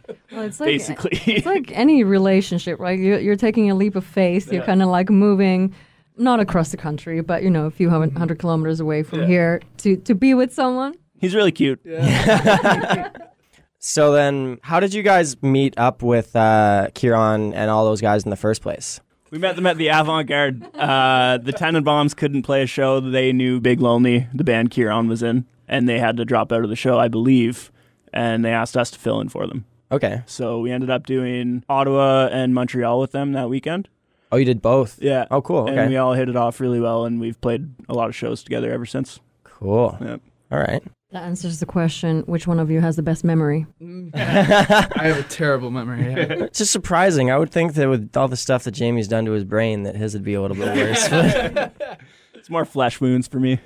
it's 0.43 0.59
like 0.61 0.67
Basically, 0.69 1.11
it's 1.27 1.45
like 1.47 1.71
any 1.73 2.05
relationship, 2.05 2.79
right? 2.81 2.99
You're, 2.99 3.19
you're 3.19 3.37
taking 3.37 3.71
a 3.71 3.75
leap 3.75 3.97
of 3.97 4.05
faith. 4.07 4.51
You're 4.51 4.65
kind 4.65 4.81
of 4.83 4.89
like 4.89 5.11
moving, 5.11 5.75
not 6.17 6.41
across 6.41 6.71
the 6.71 6.79
country, 6.79 7.21
but 7.21 7.43
you 7.43 7.51
know, 7.51 7.67
a 7.67 7.71
few 7.71 7.91
hun- 7.91 8.13
hundred 8.13 8.39
kilometers 8.39 8.81
away 8.81 9.03
from 9.03 9.21
Yeah. 9.21 9.27
here 9.27 9.61
to 9.79 9.97
to 9.97 10.15
be 10.15 10.33
with 10.33 10.55
someone. 10.55 10.95
he's 11.21 11.35
really 11.35 11.53
cute. 11.53 11.81
Yeah. 11.85 13.11
So 13.83 14.13
then, 14.13 14.59
how 14.63 14.79
did 14.81 14.93
you 14.93 15.03
guys 15.03 15.43
meet 15.43 15.75
up 15.79 16.03
with 16.03 16.37
uh, 16.37 16.89
Kieran 16.95 17.55
and 17.55 17.71
all 17.71 17.85
those 17.87 18.01
guys 18.03 18.25
in 18.25 18.31
the 18.31 18.37
first 18.37 18.61
place? 18.63 19.01
We 19.31 19.39
met 19.39 19.57
them 19.57 19.67
at 19.67 19.77
the 19.79 19.89
Avant 19.89 20.27
Garde. 20.27 20.65
Uh, 20.75 21.39
the 21.39 21.53
Tenenbaums 21.53 22.17
couldn't 22.17 22.43
play 22.43 22.63
a 22.63 22.67
show. 22.67 22.99
They 23.01 23.33
knew 23.33 23.61
Big 23.61 23.81
Lonely, 23.81 24.27
the 24.35 24.45
band 24.45 24.71
Kieran 24.71 25.09
was 25.09 25.23
in, 25.23 25.47
and 25.69 25.89
they 25.89 26.01
had 26.01 26.17
to 26.17 26.25
drop 26.25 26.51
out 26.51 26.65
of 26.65 26.71
the 26.71 26.77
show, 26.77 26.99
I 26.99 27.09
believe. 27.09 27.71
And 28.13 28.45
they 28.45 28.51
asked 28.51 28.77
us 28.77 28.91
to 28.91 28.99
fill 28.99 29.21
in 29.21 29.29
for 29.29 29.47
them. 29.47 29.67
Okay. 29.93 30.23
So 30.27 30.59
we 30.59 30.73
ended 30.73 30.91
up 30.91 31.07
doing 31.07 31.65
Ottawa 31.69 32.29
and 32.33 32.55
Montreal 32.55 33.01
with 33.01 33.13
them 33.13 33.33
that 33.33 33.49
weekend. 33.49 33.89
Oh, 34.33 34.37
you 34.37 34.45
did 34.45 34.63
both. 34.63 35.01
Yeah. 35.01 35.27
Oh, 35.31 35.43
cool. 35.43 35.63
Okay. 35.63 35.77
And 35.77 35.91
we 35.91 35.97
all 35.97 36.15
hit 36.15 36.29
it 36.29 36.37
off 36.37 36.61
really 36.61 36.81
well, 36.81 37.05
and 37.05 37.21
we've 37.21 37.41
played 37.41 37.71
a 37.89 37.95
lot 37.95 38.09
of 38.09 38.17
shows 38.17 38.43
together 38.43 38.73
ever 38.73 38.87
since. 38.87 39.21
Cool. 39.45 39.97
Yeah. 40.01 40.17
All 40.51 40.59
right. 40.59 40.83
That 41.13 41.25
answers 41.25 41.59
the 41.59 41.67
question 41.67 42.23
which 42.27 42.47
one 42.47 42.61
of 42.61 42.71
you 42.71 42.81
has 42.81 42.95
the 42.95 43.03
best 43.03 43.25
memory? 43.25 43.67
I 44.15 44.19
have 44.95 45.19
a 45.19 45.23
terrible 45.25 45.71
memory. 45.71 46.13
Yeah. 46.13 46.45
It's 46.51 46.59
just 46.59 46.71
surprising. 46.71 47.31
I 47.33 47.39
would 47.39 47.51
think 47.51 47.75
that 47.75 47.89
with 47.89 48.17
all 48.17 48.29
the 48.29 48.37
stuff 48.37 48.63
that 48.65 48.73
Jamie's 48.73 49.09
done 49.09 49.25
to 49.25 49.33
his 49.33 49.45
brain, 49.45 49.83
that 49.83 49.97
his 49.97 50.15
would 50.15 50.23
be 50.23 50.35
a 50.35 50.43
little 50.43 50.57
bit 50.57 50.75
worse. 50.77 51.09
It's 52.35 52.49
more 52.49 52.65
flesh 52.65 53.03
wounds 53.03 53.29
for 53.29 53.39
me. 53.39 53.61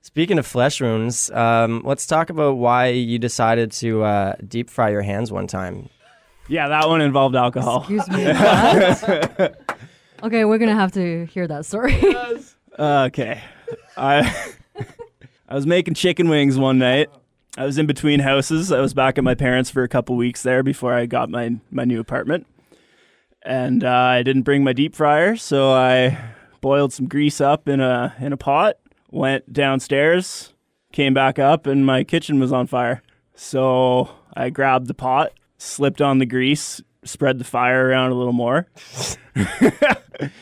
Speaking 0.00 0.40
of 0.40 0.46
flesh 0.46 0.80
wounds, 0.80 1.30
um, 1.30 1.82
let's 1.84 2.04
talk 2.04 2.28
about 2.28 2.56
why 2.56 2.88
you 2.88 3.16
decided 3.16 3.70
to 3.72 4.02
uh, 4.02 4.34
deep 4.48 4.68
fry 4.68 4.90
your 4.90 5.02
hands 5.02 5.30
one 5.30 5.46
time. 5.46 5.88
Yeah, 6.48 6.66
that 6.66 6.88
one 6.88 7.00
involved 7.00 7.36
alcohol. 7.36 7.86
Excuse 7.88 8.08
me. 8.10 8.26
Okay, 10.24 10.44
we're 10.44 10.58
gonna 10.58 10.74
have 10.74 10.90
to 10.92 11.26
hear 11.26 11.46
that 11.46 11.64
story. 11.64 11.96
Okay. 12.76 13.40
I 13.96 14.54
I 15.54 15.56
was 15.56 15.68
making 15.68 15.94
chicken 15.94 16.28
wings 16.28 16.58
one 16.58 16.80
night. 16.80 17.10
I 17.56 17.64
was 17.64 17.78
in 17.78 17.86
between 17.86 18.18
houses. 18.18 18.72
I 18.72 18.80
was 18.80 18.92
back 18.92 19.18
at 19.18 19.22
my 19.22 19.36
parents 19.36 19.70
for 19.70 19.84
a 19.84 19.88
couple 19.88 20.16
weeks 20.16 20.42
there 20.42 20.64
before 20.64 20.92
I 20.92 21.06
got 21.06 21.30
my 21.30 21.60
my 21.70 21.84
new 21.84 22.00
apartment. 22.00 22.48
And 23.40 23.84
uh, 23.84 23.88
I 23.88 24.24
didn't 24.24 24.42
bring 24.42 24.64
my 24.64 24.72
deep 24.72 24.96
fryer, 24.96 25.36
so 25.36 25.70
I 25.70 26.18
boiled 26.60 26.92
some 26.92 27.06
grease 27.06 27.40
up 27.40 27.68
in 27.68 27.78
a 27.78 28.16
in 28.18 28.32
a 28.32 28.36
pot, 28.36 28.78
went 29.12 29.52
downstairs, 29.52 30.52
came 30.90 31.14
back 31.14 31.38
up 31.38 31.68
and 31.68 31.86
my 31.86 32.02
kitchen 32.02 32.40
was 32.40 32.50
on 32.50 32.66
fire. 32.66 33.00
So 33.36 34.10
I 34.36 34.50
grabbed 34.50 34.88
the 34.88 34.94
pot, 34.94 35.34
slipped 35.56 36.02
on 36.02 36.18
the 36.18 36.26
grease, 36.26 36.80
spread 37.04 37.38
the 37.38 37.44
fire 37.44 37.86
around 37.86 38.10
a 38.10 38.16
little 38.16 38.32
more. 38.32 38.66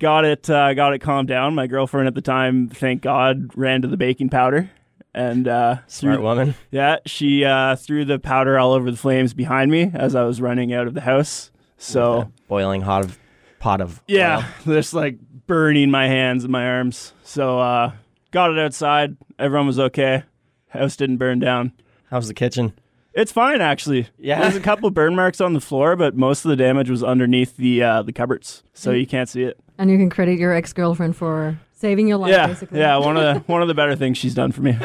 got 0.00 0.24
it 0.24 0.50
uh, 0.50 0.74
got 0.74 0.92
it 0.94 0.98
calmed 0.98 1.28
down. 1.28 1.54
My 1.54 1.68
girlfriend 1.68 2.08
at 2.08 2.14
the 2.16 2.20
time, 2.20 2.68
thank 2.68 3.02
God, 3.02 3.50
ran 3.54 3.82
to 3.82 3.88
the 3.88 3.96
baking 3.96 4.30
powder 4.30 4.70
and 5.14 5.46
uh, 5.46 5.78
Smart 5.86 6.16
threw- 6.16 6.24
woman. 6.24 6.54
Yeah, 6.70 6.96
she 7.06 7.44
uh, 7.44 7.76
threw 7.76 8.04
the 8.04 8.18
powder 8.18 8.58
all 8.58 8.72
over 8.72 8.90
the 8.90 8.96
flames 8.96 9.34
behind 9.34 9.70
me 9.70 9.90
as 9.94 10.14
I 10.14 10.24
was 10.24 10.40
running 10.40 10.72
out 10.72 10.86
of 10.88 10.94
the 10.94 11.00
house. 11.00 11.50
So 11.78 12.30
Boiling 12.48 12.82
hot 12.82 13.04
of, 13.04 13.18
pot 13.58 13.80
of 13.80 14.02
yeah, 14.08 14.38
oil. 14.38 14.44
just 14.74 14.94
like 14.94 15.18
burning 15.46 15.90
my 15.90 16.08
hands 16.08 16.44
and 16.44 16.52
my 16.52 16.66
arms. 16.66 17.12
So 17.22 17.58
uh, 17.58 17.92
got 18.30 18.50
it 18.50 18.58
outside. 18.58 19.16
Everyone 19.38 19.66
was 19.66 19.78
okay. 19.78 20.24
House 20.68 20.96
didn't 20.96 21.16
burn 21.16 21.38
down. 21.38 21.72
How's 22.10 22.28
the 22.28 22.34
kitchen? 22.34 22.72
It's 23.12 23.32
fine 23.32 23.60
actually. 23.60 24.08
Yeah? 24.18 24.40
there's 24.40 24.54
a 24.56 24.60
couple 24.60 24.88
burn 24.90 25.16
marks 25.16 25.40
on 25.40 25.52
the 25.52 25.60
floor, 25.60 25.96
but 25.96 26.14
most 26.14 26.44
of 26.44 26.48
the 26.48 26.56
damage 26.56 26.88
was 26.88 27.02
underneath 27.02 27.56
the 27.56 27.82
uh, 27.82 28.02
the 28.02 28.12
cupboards, 28.12 28.62
so 28.72 28.92
you 28.92 29.06
can't 29.06 29.28
see 29.28 29.42
it. 29.42 29.58
And 29.80 29.90
you 29.90 29.96
can 29.96 30.10
credit 30.10 30.38
your 30.38 30.52
ex 30.52 30.72
girlfriend 30.72 31.16
for 31.16 31.58
saving 31.72 32.06
your 32.06 32.18
life, 32.18 32.30
yeah, 32.30 32.46
basically. 32.46 32.78
yeah, 32.78 32.96
one 32.98 33.16
of 33.16 33.22
the 33.22 33.40
one 33.52 33.62
of 33.62 33.68
the 33.68 33.74
better 33.74 33.96
things 33.96 34.18
she's 34.18 34.34
done 34.34 34.52
for 34.52 34.60
me. 34.60 34.78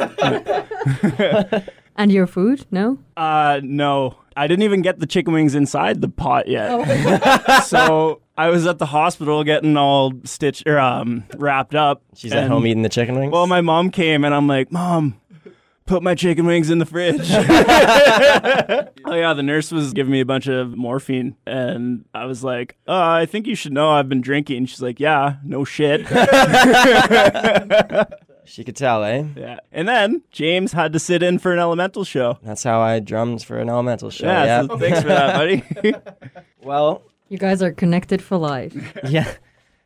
And 1.97 2.11
your 2.11 2.27
food? 2.27 2.65
No? 2.71 2.97
Uh, 3.15 3.61
no, 3.63 4.17
I 4.35 4.47
didn't 4.47 4.63
even 4.63 4.81
get 4.81 4.99
the 4.99 5.05
chicken 5.05 5.33
wings 5.33 5.55
inside 5.55 6.01
the 6.01 6.09
pot 6.09 6.47
yet. 6.47 6.69
Oh. 6.69 7.59
so 7.65 8.21
I 8.37 8.49
was 8.49 8.67
at 8.67 8.79
the 8.79 8.85
hospital 8.87 9.45
getting 9.45 9.77
all 9.77 10.11
stitched 10.25 10.67
or 10.67 10.77
um 10.77 11.23
wrapped 11.37 11.73
up. 11.73 12.01
She's 12.15 12.33
at 12.33 12.49
home 12.49 12.67
eating 12.67 12.83
the 12.83 12.89
chicken 12.89 13.17
wings. 13.17 13.31
Well, 13.31 13.47
my 13.47 13.61
mom 13.61 13.91
came 13.91 14.25
and 14.25 14.33
I'm 14.33 14.47
like, 14.47 14.71
Mom, 14.73 15.19
put 15.85 16.03
my 16.03 16.15
chicken 16.15 16.45
wings 16.45 16.69
in 16.69 16.79
the 16.79 16.85
fridge. 16.85 17.21
oh 19.05 19.13
yeah, 19.15 19.33
the 19.33 19.43
nurse 19.43 19.71
was 19.71 19.93
giving 19.93 20.11
me 20.11 20.19
a 20.19 20.25
bunch 20.25 20.47
of 20.47 20.75
morphine, 20.75 21.35
and 21.45 22.05
I 22.13 22.25
was 22.25 22.43
like, 22.43 22.77
uh, 22.87 22.91
I 22.93 23.25
think 23.25 23.47
you 23.47 23.55
should 23.55 23.73
know 23.73 23.91
I've 23.91 24.09
been 24.09 24.21
drinking. 24.21 24.65
She's 24.65 24.81
like, 24.81 24.99
Yeah, 24.99 25.35
no 25.43 25.63
shit. 25.65 26.01
she 28.45 28.63
could 28.63 28.75
tell, 28.75 29.03
eh? 29.03 29.23
yeah, 29.35 29.59
and 29.71 29.87
then 29.87 30.21
James 30.31 30.73
had 30.73 30.93
to 30.93 30.99
sit 30.99 31.23
in 31.23 31.39
for 31.39 31.51
an 31.53 31.59
elemental 31.59 32.03
show. 32.03 32.37
That's 32.43 32.63
how 32.63 32.81
I 32.81 32.99
drummed 32.99 33.43
for 33.43 33.57
an 33.59 33.69
elemental 33.69 34.09
show. 34.09 34.27
Yeah, 34.27 34.45
Yeah. 34.45 34.67
so 34.67 34.77
thanks 34.77 35.01
for 35.01 35.07
that, 35.07 35.35
buddy. 35.35 35.63
well, 36.63 37.03
You 37.29 37.37
guys 37.37 37.61
are 37.63 37.71
connected 37.71 38.21
for 38.21 38.37
life. 38.37 38.75
yeah. 39.07 39.31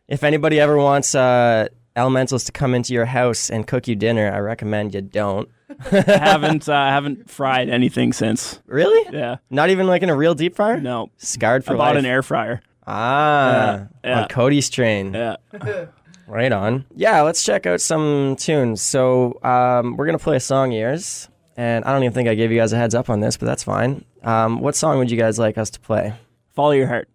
If 0.07 0.23
anybody 0.23 0.59
ever 0.59 0.77
wants 0.77 1.13
uh, 1.13 1.67
elementals 1.95 2.43
to 2.45 2.51
come 2.51 2.73
into 2.73 2.93
your 2.93 3.05
house 3.05 3.49
and 3.49 3.67
cook 3.67 3.87
you 3.87 3.95
dinner, 3.95 4.31
I 4.33 4.39
recommend 4.39 4.95
you 4.95 5.01
don't. 5.01 5.47
I 5.91 6.01
haven't 6.17 6.67
uh, 6.67 6.73
haven't 6.89 7.29
fried 7.29 7.69
anything 7.69 8.13
since. 8.13 8.59
Really? 8.65 9.15
Yeah, 9.15 9.37
Not 9.49 9.69
even 9.69 9.87
like 9.87 10.01
in 10.01 10.09
a 10.09 10.15
real 10.15 10.33
deep 10.35 10.55
fryer? 10.55 10.79
no. 10.79 11.09
Scarred 11.17 11.63
for 11.65 11.73
I 11.73 11.77
bought 11.77 11.95
life. 11.95 11.99
an 11.99 12.05
air 12.05 12.21
fryer. 12.23 12.61
Ah, 12.87 13.87
Yeah, 14.03 14.21
on 14.23 14.27
Cody's 14.29 14.69
train. 14.69 15.13
Yeah. 15.13 15.35
Right 16.27 16.51
on. 16.51 16.85
Yeah, 16.95 17.21
let's 17.23 17.43
check 17.43 17.65
out 17.65 17.81
some 17.81 18.35
tunes. 18.37 18.83
So 18.83 19.39
um, 19.43 19.97
we're 19.97 20.05
gonna 20.05 20.19
play 20.19 20.35
a 20.35 20.39
song 20.39 20.71
yours, 20.71 21.27
and 21.57 21.83
I 21.85 21.91
don't 21.91 22.03
even 22.03 22.13
think 22.13 22.29
I 22.29 22.35
gave 22.35 22.51
you 22.51 22.59
guys 22.59 22.71
a 22.71 22.77
heads 22.77 22.93
up 22.93 23.09
on 23.09 23.19
this, 23.19 23.35
but 23.35 23.47
that's 23.47 23.63
fine. 23.63 24.05
Um, 24.21 24.59
what 24.59 24.75
song 24.75 24.99
would 24.99 25.09
you 25.09 25.17
guys 25.17 25.39
like 25.39 25.57
us 25.57 25.71
to 25.71 25.79
play? 25.79 26.13
Follow 26.53 26.69
your 26.71 26.85
heart. 26.85 27.09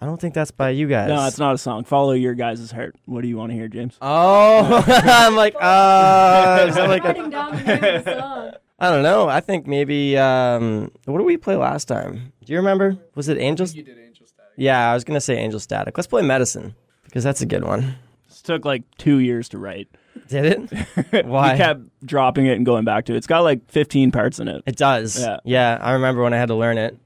I 0.00 0.04
don't 0.06 0.20
think 0.20 0.34
that's 0.34 0.50
by 0.50 0.70
you 0.70 0.86
guys. 0.88 1.08
No, 1.08 1.26
it's 1.26 1.38
not 1.38 1.54
a 1.54 1.58
song. 1.58 1.84
Follow 1.84 2.12
your 2.12 2.34
guys' 2.34 2.70
heart. 2.70 2.96
What 3.06 3.22
do 3.22 3.28
you 3.28 3.36
want 3.36 3.50
to 3.50 3.56
hear, 3.56 3.66
James? 3.68 3.96
Oh, 4.02 4.84
I'm 4.86 5.34
like, 5.34 5.54
uh, 5.58 6.66
is 6.68 6.74
that 6.74 6.88
like 6.88 7.04
a, 7.04 7.14
down 7.30 7.56
the 7.56 7.62
name 7.62 7.84
of 7.96 8.04
the 8.04 8.20
song. 8.20 8.52
I 8.78 8.90
don't 8.90 9.02
know. 9.02 9.26
I 9.26 9.40
think 9.40 9.66
maybe. 9.66 10.18
Um, 10.18 10.90
what 11.06 11.16
did 11.16 11.24
we 11.24 11.38
play 11.38 11.56
last 11.56 11.86
time? 11.86 12.32
Do 12.44 12.52
you 12.52 12.58
remember? 12.58 12.98
Was 13.14 13.28
it 13.28 13.38
Angels? 13.38 13.74
You 13.74 13.82
did 13.82 13.98
Angel 13.98 14.26
Static. 14.26 14.52
Yeah, 14.56 14.90
I 14.90 14.94
was 14.94 15.02
gonna 15.02 15.20
say 15.20 15.38
Angel 15.38 15.58
Static. 15.58 15.96
Let's 15.96 16.06
play 16.06 16.20
Medicine 16.20 16.74
because 17.04 17.24
that's 17.24 17.40
a 17.40 17.46
good 17.46 17.64
one. 17.64 17.96
This 18.28 18.42
took 18.42 18.66
like 18.66 18.82
two 18.98 19.18
years 19.20 19.48
to 19.50 19.58
write. 19.58 19.88
Did 20.28 20.44
it? 20.44 21.26
Why? 21.26 21.52
We 21.52 21.58
kept 21.58 21.80
dropping 22.04 22.46
it 22.46 22.56
and 22.56 22.66
going 22.66 22.84
back 22.84 23.06
to 23.06 23.14
it. 23.14 23.16
It's 23.16 23.26
got 23.26 23.40
like 23.40 23.70
15 23.70 24.12
parts 24.12 24.40
in 24.40 24.48
it. 24.48 24.62
It 24.66 24.76
does. 24.76 25.18
Yeah. 25.20 25.38
Yeah, 25.44 25.78
I 25.80 25.92
remember 25.92 26.22
when 26.22 26.34
I 26.34 26.36
had 26.36 26.48
to 26.48 26.54
learn 26.54 26.78
it. 26.78 26.98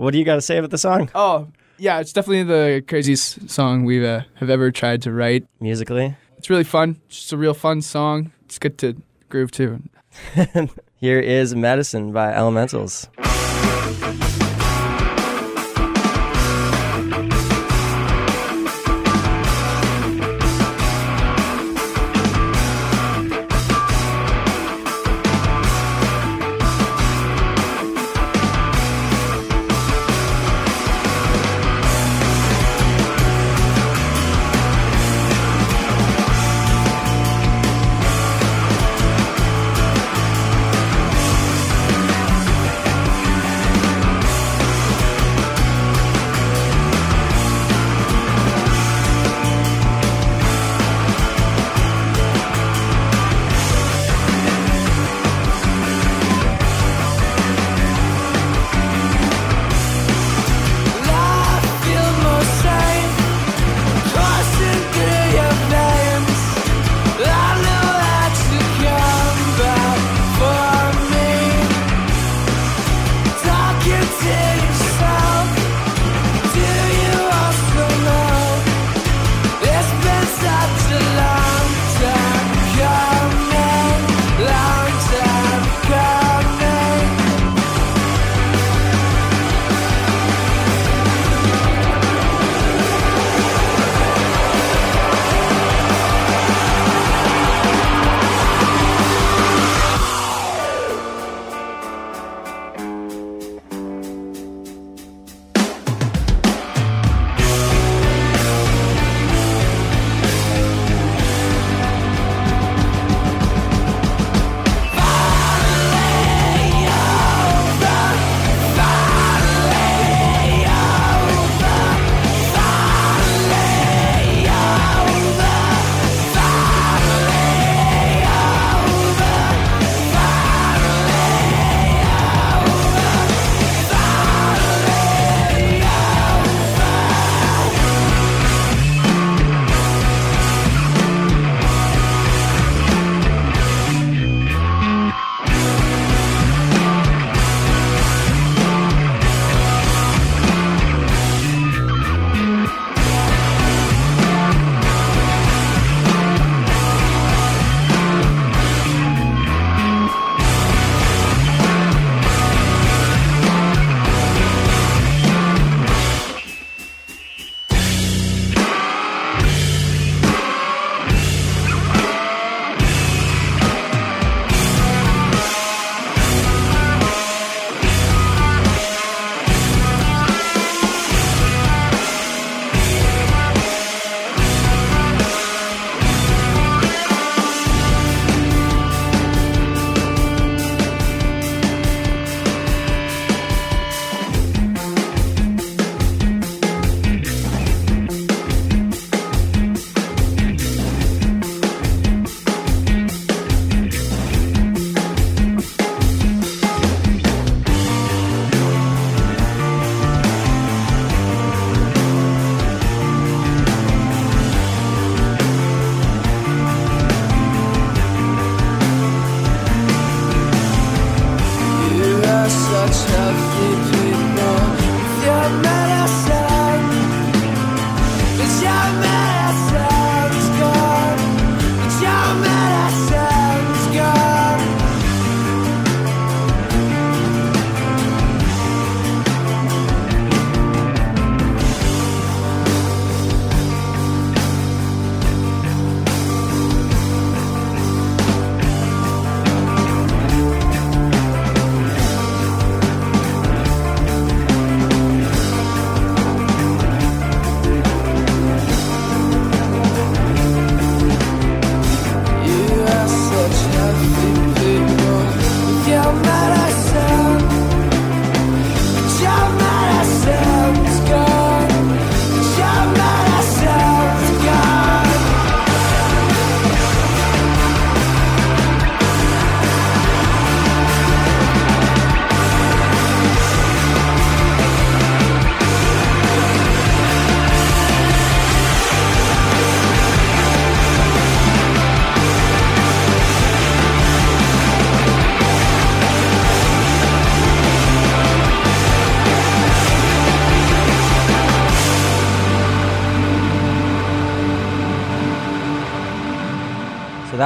What 0.00 0.12
do 0.12 0.18
you 0.18 0.24
got 0.24 0.36
to 0.36 0.40
say 0.40 0.56
about 0.56 0.70
the 0.70 0.78
song 0.78 1.10
Oh, 1.14 1.48
yeah, 1.76 2.00
it's 2.00 2.12
definitely 2.12 2.44
the 2.44 2.82
craziest 2.86 3.48
song 3.50 3.84
we 3.84 4.06
uh, 4.06 4.22
have 4.36 4.50
ever 4.50 4.70
tried 4.70 5.02
to 5.02 5.12
write. 5.12 5.46
musically? 5.60 6.16
It's 6.38 6.48
really 6.50 6.64
fun. 6.64 7.00
It's 7.06 7.20
just 7.20 7.32
a 7.32 7.36
real 7.36 7.54
fun 7.54 7.82
song. 7.82 8.32
It's 8.44 8.58
good 8.58 8.76
to 8.78 8.96
groove 9.28 9.50
to. 9.52 9.82
Here 10.96 11.20
is 11.20 11.54
Medicine 11.54 12.12
by 12.12 12.32
Elementals. 12.34 13.08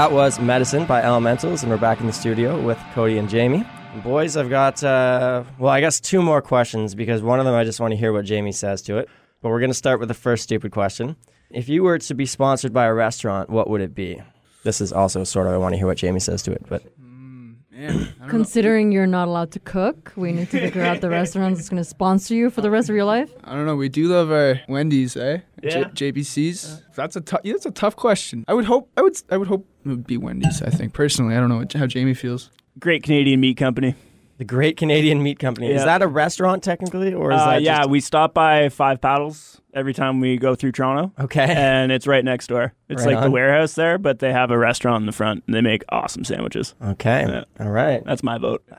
That 0.05 0.13
was 0.13 0.39
Medicine 0.39 0.85
by 0.85 1.03
Elementals, 1.03 1.63
and 1.63 1.73
we're 1.73 1.79
back 1.79 1.99
in 1.99 2.07
the 2.07 2.13
studio 2.13 2.61
with 2.61 2.77
Cody 2.93 3.17
and 3.17 3.27
Jamie. 3.27 3.65
Boys, 4.03 4.37
I've 4.37 4.51
got, 4.51 4.85
uh, 4.85 5.45
well, 5.59 5.73
I 5.73 5.81
guess 5.81 5.99
two 5.99 6.21
more 6.21 6.43
questions 6.43 6.95
because 6.95 7.23
one 7.23 7.39
of 7.39 7.47
them 7.47 7.55
I 7.55 7.65
just 7.65 7.81
want 7.81 7.93
to 7.93 7.97
hear 7.97 8.13
what 8.13 8.27
Jamie 8.27 8.53
says 8.53 8.83
to 8.83 8.99
it. 8.99 9.09
But 9.41 9.49
we're 9.49 9.61
going 9.61 9.71
to 9.71 9.75
start 9.75 10.01
with 10.01 10.09
the 10.09 10.15
first 10.15 10.43
stupid 10.43 10.73
question. 10.73 11.17
If 11.49 11.71
you 11.71 11.83
were 11.83 11.99
to 11.99 12.15
be 12.15 12.27
sponsored 12.27 12.71
by 12.75 12.85
a 12.85 12.93
restaurant, 12.93 13.49
what 13.49 13.71
would 13.71 13.81
it 13.81 13.95
be? 13.95 14.21
This 14.63 14.83
is 14.83 14.93
also 14.93 15.25
sort 15.25 15.47
of, 15.47 15.55
I 15.55 15.57
want 15.57 15.73
to 15.73 15.79
hear 15.79 15.87
what 15.87 15.97
Jamie 15.97 16.21
says 16.21 16.43
to 16.43 16.53
it, 16.53 16.67
but 16.69 16.83
Man, 17.01 17.57
I 17.73 17.87
don't 17.89 18.19
know. 18.21 18.29
Considering 18.29 18.93
you're 18.93 19.07
not 19.07 19.27
allowed 19.27 19.53
to 19.53 19.59
cook, 19.59 20.13
we 20.17 20.33
need 20.33 20.51
to 20.51 20.61
figure 20.61 20.83
out 20.83 21.01
the 21.01 21.09
restaurant 21.21 21.57
that's 21.57 21.71
going 21.71 21.83
to 21.83 21.89
sponsor 21.89 22.35
you 22.35 22.51
for 22.51 22.61
the 22.61 22.71
rest 22.71 22.91
of 22.91 22.95
your 22.95 23.05
life. 23.05 23.33
I 23.43 23.55
don't 23.55 23.65
know. 23.65 23.75
We 23.77 23.89
do 23.89 24.09
love 24.09 24.31
our 24.31 24.61
Wendy's, 24.69 25.17
eh? 25.17 25.39
Yeah. 25.63 25.85
J- 25.85 26.13
JBC's. 26.13 26.83
That's 26.95 27.17
a 27.17 27.21
tough. 27.23 27.41
Yeah, 27.43 27.55
that's 27.55 27.67
a 27.67 27.71
tough 27.71 27.97
question. 27.97 28.45
I 28.47 28.55
would 28.55 28.67
hope. 28.67 28.91
I 28.97 29.03
would. 29.03 29.17
I 29.31 29.37
would 29.39 29.49
hope 29.49 29.67
it 29.85 29.89
would 29.89 30.07
be 30.07 30.17
Wendy's. 30.17 30.63
I 30.63 30.71
think 30.71 30.93
personally. 30.93 31.37
I 31.37 31.41
don't 31.41 31.49
know 31.49 31.59
what, 31.59 31.73
how 31.73 31.87
Jamie 31.87 32.15
feels. 32.15 32.51
Great 32.79 33.03
Canadian 33.03 33.41
Meat 33.41 33.57
Company. 33.57 33.95
the 34.39 34.45
Great 34.45 34.77
Canadian 34.77 35.23
Meat 35.23 35.39
Company. 35.39 35.71
Is 35.71 35.85
that 35.85 36.03
a 36.03 36.09
restaurant 36.09 36.63
technically, 36.65 37.15
or 37.15 37.31
is 37.33 37.41
Uh, 37.41 37.47
that 37.51 37.63
yeah, 37.63 37.79
just- 37.79 37.91
we 37.91 38.01
stop 38.01 38.35
by 38.35 38.69
Five 38.69 39.01
Paddles 39.01 39.61
every 39.73 39.93
time 39.95 40.19
we 40.21 40.37
go 40.39 40.55
through 40.57 40.73
Toronto, 40.73 41.13
okay? 41.21 41.45
and 41.49 41.91
it's 41.93 42.07
right 42.07 42.25
next 42.25 42.47
door. 42.49 42.73
It's 42.89 43.05
Right 43.05 43.15
like 43.15 43.25
the 43.25 43.31
warehouse 43.31 43.75
there, 43.75 43.97
but 43.99 44.19
they 44.21 44.33
have 44.33 44.51
a 44.53 44.59
restaurant 44.59 45.03
in 45.03 45.07
the 45.07 45.13
front, 45.13 45.45
and 45.47 45.55
they 45.55 45.61
make 45.61 45.83
awesome 45.89 46.25
sandwiches. 46.25 46.75
okay, 46.85 47.25
Yeah. 47.29 47.45
all 47.65 47.71
right. 47.71 48.03
That's 48.05 48.23
my 48.25 48.39
vote. 48.39 48.65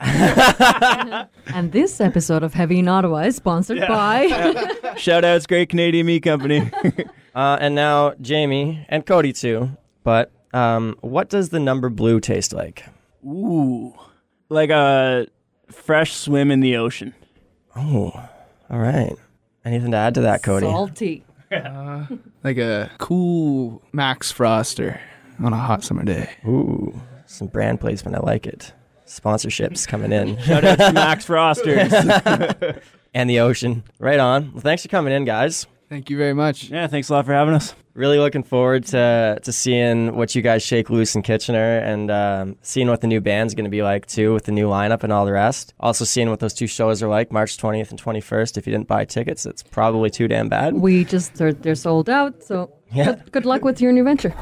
And 1.54 1.72
this 1.72 2.00
episode 2.00 2.42
of 2.42 2.52
Heavy 2.54 2.80
in 2.80 2.88
Ottawa 2.88 3.18
is 3.20 3.36
sponsored 3.36 3.78
Yeah. 3.78 3.88
by. 3.88 4.94
Shout 4.96 5.24
outs, 5.24 5.46
Great 5.46 5.68
Canadian 5.70 6.06
Meat 6.06 6.22
Company. 6.22 6.70
Uh, 7.34 7.56
and 7.60 7.74
now 7.74 8.14
Jamie 8.20 8.84
and 8.88 9.06
Cody 9.06 9.32
too. 9.32 9.70
But 10.02 10.30
um, 10.56 10.96
what 11.00 11.28
does 11.28 11.50
the 11.50 11.60
number 11.60 11.88
blue 11.90 12.20
taste 12.20 12.52
like? 12.52 12.84
Ooh, 13.24 13.94
like 14.48 14.70
a 14.70 15.26
fresh 15.70 16.14
swim 16.14 16.50
in 16.50 16.60
the 16.60 16.76
ocean. 16.76 17.14
Oh, 17.76 18.12
all 18.70 18.78
right. 18.78 19.14
Anything 19.64 19.90
to 19.90 19.96
add 19.96 20.14
to 20.14 20.22
that, 20.22 20.42
Cody? 20.42 20.66
Salty. 20.66 21.24
Like 22.42 22.58
a 22.58 22.90
cool 22.98 23.82
Mac's 23.92 24.32
Froster 24.32 24.98
on 25.42 25.52
a 25.52 25.56
hot 25.56 25.84
summer 25.84 26.04
day. 26.04 26.30
Ooh, 26.46 26.98
some 27.26 27.48
brand 27.48 27.80
placement. 27.80 28.16
I 28.16 28.20
like 28.20 28.46
it. 28.46 28.72
Sponsorships 29.06 29.86
coming 29.86 30.12
in. 30.12 30.38
Shout 30.42 30.64
out 30.64 30.78
to 30.78 30.92
Mac's 30.92 31.26
Frosters. 31.26 32.82
and 33.14 33.30
the 33.30 33.40
ocean. 33.40 33.84
Right 33.98 34.18
on. 34.18 34.52
Well, 34.52 34.62
thanks 34.62 34.82
for 34.82 34.88
coming 34.88 35.12
in, 35.12 35.24
guys. 35.24 35.66
Thank 35.88 36.10
you 36.10 36.16
very 36.16 36.34
much. 36.34 36.70
yeah, 36.70 36.86
thanks 36.86 37.08
a 37.10 37.12
lot 37.12 37.26
for 37.26 37.32
having 37.32 37.54
us. 37.54 37.74
Really 37.96 38.18
looking 38.18 38.42
forward 38.42 38.84
to 38.88 39.38
to 39.42 39.52
seeing 39.52 40.14
what 40.14 40.34
you 40.34 40.42
guys 40.42 40.62
shake 40.62 40.90
loose 40.90 41.14
in 41.14 41.22
Kitchener 41.22 41.78
and 41.78 42.10
um, 42.10 42.56
seeing 42.60 42.88
what 42.88 43.00
the 43.00 43.06
new 43.06 43.22
band's 43.22 43.54
going 43.54 43.64
to 43.64 43.70
be 43.70 43.82
like 43.82 44.04
too 44.04 44.34
with 44.34 44.44
the 44.44 44.52
new 44.52 44.68
lineup 44.68 45.02
and 45.02 45.10
all 45.12 45.24
the 45.24 45.32
rest. 45.32 45.72
Also 45.80 46.04
seeing 46.04 46.28
what 46.28 46.40
those 46.40 46.52
two 46.52 46.66
shows 46.66 47.02
are 47.02 47.08
like, 47.08 47.32
March 47.32 47.56
20th 47.56 47.88
and 47.90 47.98
21st. 48.02 48.58
If 48.58 48.66
you 48.66 48.70
didn't 48.72 48.86
buy 48.86 49.06
tickets, 49.06 49.46
it's 49.46 49.62
probably 49.62 50.10
too 50.10 50.28
damn 50.28 50.50
bad. 50.50 50.74
We 50.74 51.06
just 51.06 51.38
heard 51.38 51.62
they're 51.62 51.74
sold 51.74 52.10
out, 52.10 52.42
so 52.44 52.70
Yeah. 52.92 53.04
good, 53.06 53.32
good 53.32 53.46
luck 53.46 53.64
with 53.64 53.80
your 53.80 53.92
new 53.92 54.04
venture. 54.04 54.34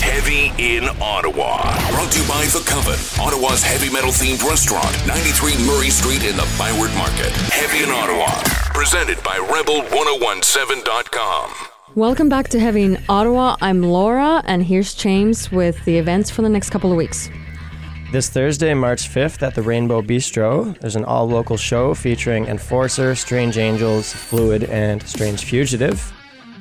Heavy 0.00 0.52
in 0.56 0.84
Ottawa. 1.02 1.56
Brought 1.90 2.12
to 2.12 2.20
you 2.20 2.28
by 2.28 2.44
The 2.54 2.60
Coven, 2.70 3.00
Ottawa's 3.20 3.64
heavy 3.64 3.90
metal 3.92 4.12
themed 4.12 4.44
restaurant, 4.48 4.94
93 5.08 5.56
Murray 5.66 5.90
Street 5.90 6.22
in 6.22 6.36
the 6.36 6.46
Byward 6.56 6.94
Market. 6.94 7.32
Heavy 7.50 7.82
in 7.82 7.90
Ottawa. 7.90 8.28
Presented 8.72 9.20
by 9.24 9.38
Rebel1017.com. 9.38 11.50
Welcome 11.96 12.28
back 12.28 12.48
to 12.48 12.60
Heavy 12.60 12.82
in 12.82 13.02
Ottawa. 13.08 13.56
I'm 13.62 13.82
Laura, 13.82 14.42
and 14.44 14.62
here's 14.62 14.94
James 14.94 15.50
with 15.50 15.82
the 15.86 15.96
events 15.96 16.30
for 16.30 16.42
the 16.42 16.48
next 16.50 16.68
couple 16.68 16.90
of 16.90 16.96
weeks. 16.98 17.30
This 18.12 18.28
Thursday, 18.28 18.74
March 18.74 19.08
5th, 19.08 19.42
at 19.42 19.54
the 19.54 19.62
Rainbow 19.62 20.02
Bistro, 20.02 20.78
there's 20.80 20.96
an 20.96 21.06
all 21.06 21.26
local 21.26 21.56
show 21.56 21.94
featuring 21.94 22.48
Enforcer, 22.48 23.14
Strange 23.14 23.56
Angels, 23.56 24.12
Fluid, 24.12 24.64
and 24.64 25.02
Strange 25.04 25.46
Fugitive. 25.46 26.12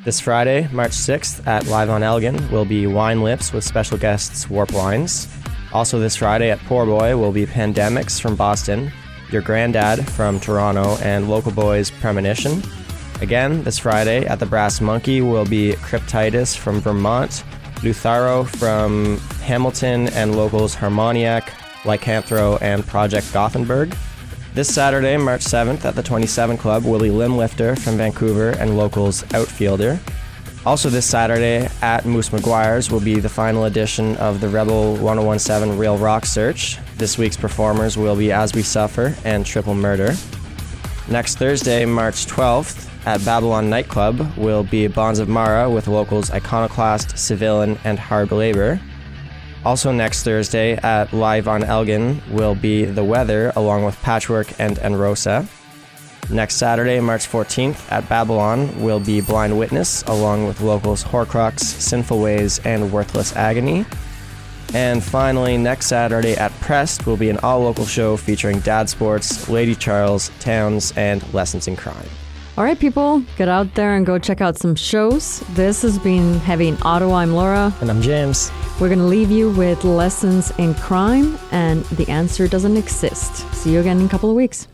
This 0.05 0.21
Friday, 0.21 0.69
March 0.71 0.93
6th, 0.93 1.45
at 1.45 1.67
Live 1.67 1.89
on 1.89 2.01
Elgin, 2.01 2.49
will 2.49 2.63
be 2.63 2.87
Wine 2.87 3.21
Lips 3.21 3.51
with 3.51 3.65
special 3.65 3.97
guests 3.97 4.49
Warp 4.49 4.71
Wines. 4.71 5.27
Also, 5.73 5.99
this 5.99 6.15
Friday 6.15 6.49
at 6.49 6.59
Pour 6.59 6.85
Boy 6.85 7.17
will 7.17 7.33
be 7.33 7.45
Pandemics 7.45 8.21
from 8.21 8.37
Boston, 8.37 8.89
Your 9.31 9.41
Granddad 9.41 10.07
from 10.11 10.39
Toronto, 10.39 10.95
and 11.01 11.29
Local 11.29 11.51
Boys 11.51 11.91
Premonition. 11.91 12.63
Again, 13.21 13.63
this 13.63 13.79
Friday 13.79 14.25
at 14.25 14.39
the 14.39 14.45
Brass 14.45 14.81
Monkey 14.81 15.21
will 15.21 15.45
be 15.45 15.73
Cryptitis 15.73 16.55
from 16.55 16.81
Vermont, 16.81 17.43
Lutharo 17.77 18.47
from 18.47 19.17
Hamilton, 19.41 20.09
and 20.09 20.35
locals 20.35 20.75
Harmoniac, 20.75 21.49
Lycanthro, 21.83 22.61
and 22.61 22.85
Project 22.85 23.31
Gothenburg. 23.31 23.95
This 24.53 24.73
Saturday, 24.73 25.15
March 25.17 25.41
7th, 25.45 25.85
at 25.85 25.95
the 25.95 26.03
27 26.03 26.57
Club, 26.57 26.83
Willie 26.83 27.09
Limblifter 27.09 27.79
from 27.79 27.97
Vancouver 27.97 28.51
and 28.51 28.77
locals 28.77 29.23
Outfielder. 29.33 29.99
Also, 30.65 30.89
this 30.89 31.05
Saturday 31.05 31.69
at 31.81 32.05
Moose 32.05 32.29
McGuire's 32.29 32.89
will 32.89 32.99
be 32.99 33.19
the 33.19 33.29
final 33.29 33.65
edition 33.65 34.17
of 34.17 34.41
the 34.41 34.49
Rebel 34.49 34.95
1017 34.97 35.77
Real 35.77 35.97
Rock 35.97 36.25
Search. 36.25 36.79
This 36.97 37.17
week's 37.17 37.37
performers 37.37 37.97
will 37.97 38.15
be 38.15 38.31
As 38.31 38.53
We 38.53 38.63
Suffer 38.63 39.15
and 39.23 39.45
Triple 39.45 39.75
Murder. 39.75 40.15
Next 41.07 41.37
Thursday, 41.37 41.85
March 41.85 42.25
12th, 42.25 42.84
at 43.05 43.23
Babylon 43.23 43.69
Nightclub 43.69 44.35
will 44.37 44.63
be 44.63 44.87
Bonds 44.87 45.19
of 45.19 45.29
Mara 45.29 45.69
with 45.69 45.87
locals 45.87 46.31
Iconoclast, 46.31 47.17
Civilian, 47.17 47.77
and 47.83 47.99
Hard 47.99 48.31
Labor. 48.31 48.79
Also, 49.63 49.91
next 49.91 50.23
Thursday 50.23 50.73
at 50.73 51.13
Live 51.13 51.47
on 51.47 51.63
Elgin 51.63 52.21
will 52.29 52.55
be 52.55 52.85
The 52.85 53.03
Weather 53.03 53.51
along 53.55 53.85
with 53.85 53.99
Patchwork 54.01 54.59
and 54.59 54.77
Enrosa. 54.77 55.47
Next 56.29 56.55
Saturday, 56.55 56.99
March 56.99 57.27
14th 57.27 57.91
at 57.91 58.09
Babylon 58.09 58.81
will 58.81 58.99
be 58.99 59.21
Blind 59.21 59.57
Witness 59.57 60.03
along 60.03 60.47
with 60.47 60.61
locals 60.61 61.03
Horcrux, 61.03 61.59
Sinful 61.59 62.19
Ways, 62.19 62.59
and 62.65 62.91
Worthless 62.91 63.35
Agony. 63.35 63.85
And 64.73 65.03
finally, 65.03 65.57
next 65.57 65.85
Saturday 65.85 66.35
at 66.35 66.51
Pressed 66.59 67.05
will 67.05 67.17
be 67.17 67.29
an 67.29 67.37
all 67.39 67.61
local 67.61 67.85
show 67.85 68.17
featuring 68.17 68.59
Dad 68.61 68.89
Sports, 68.89 69.47
Lady 69.47 69.75
Charles, 69.75 70.31
Towns, 70.39 70.91
and 70.97 71.21
Lessons 71.33 71.67
in 71.67 71.75
Crime. 71.75 72.09
All 72.57 72.63
right, 72.63 72.79
people, 72.79 73.19
get 73.35 73.49
out 73.49 73.73
there 73.73 73.95
and 73.95 74.05
go 74.05 74.17
check 74.17 74.39
out 74.39 74.57
some 74.57 74.75
shows. 74.75 75.41
This 75.55 75.81
has 75.81 75.99
been 75.99 76.35
Heavy 76.35 76.69
in 76.69 76.77
Ottawa. 76.83 77.15
I'm 77.15 77.33
Laura. 77.33 77.73
And 77.81 77.89
I'm 77.89 78.01
James. 78.01 78.49
We're 78.79 78.87
going 78.87 78.99
to 78.99 79.05
leave 79.05 79.29
you 79.29 79.49
with 79.51 79.83
lessons 79.83 80.51
in 80.57 80.73
crime, 80.75 81.37
and 81.51 81.83
the 81.85 82.07
answer 82.09 82.47
doesn't 82.47 82.77
exist. 82.77 83.35
See 83.53 83.73
you 83.73 83.81
again 83.81 83.99
in 83.99 84.05
a 84.05 84.09
couple 84.09 84.29
of 84.29 84.37
weeks. 84.37 84.69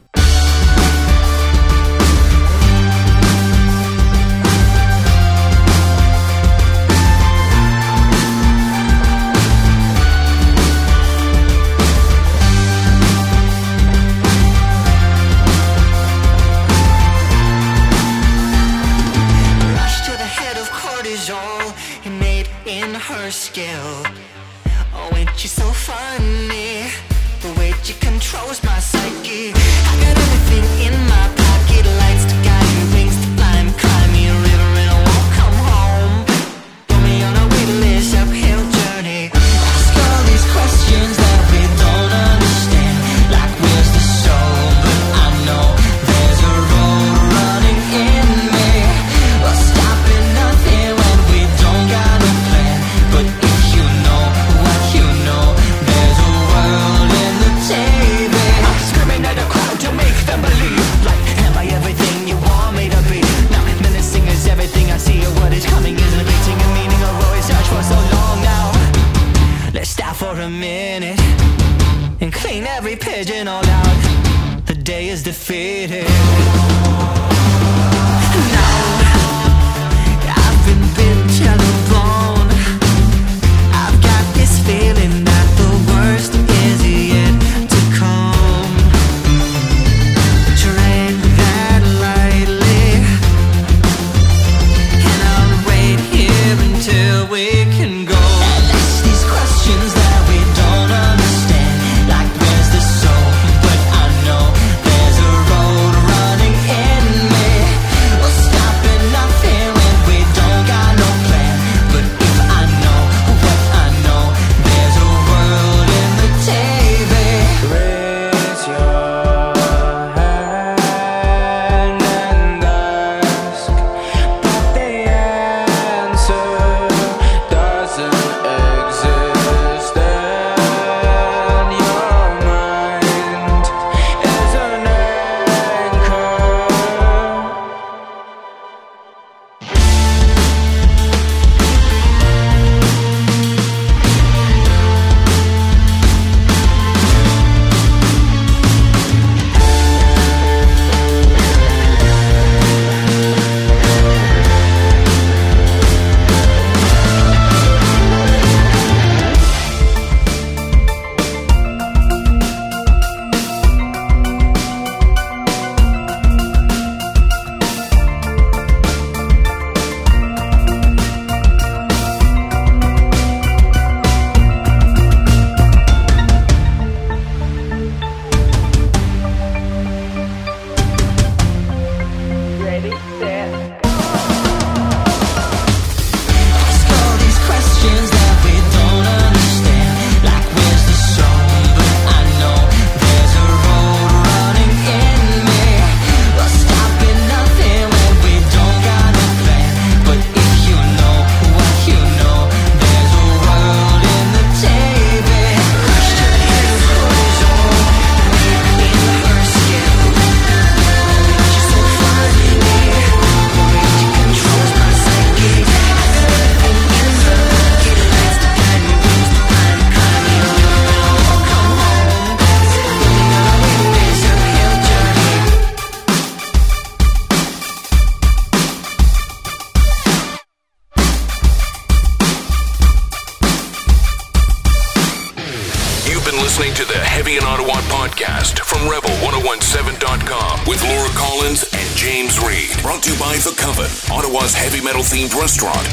Restaurant, 245.35 245.90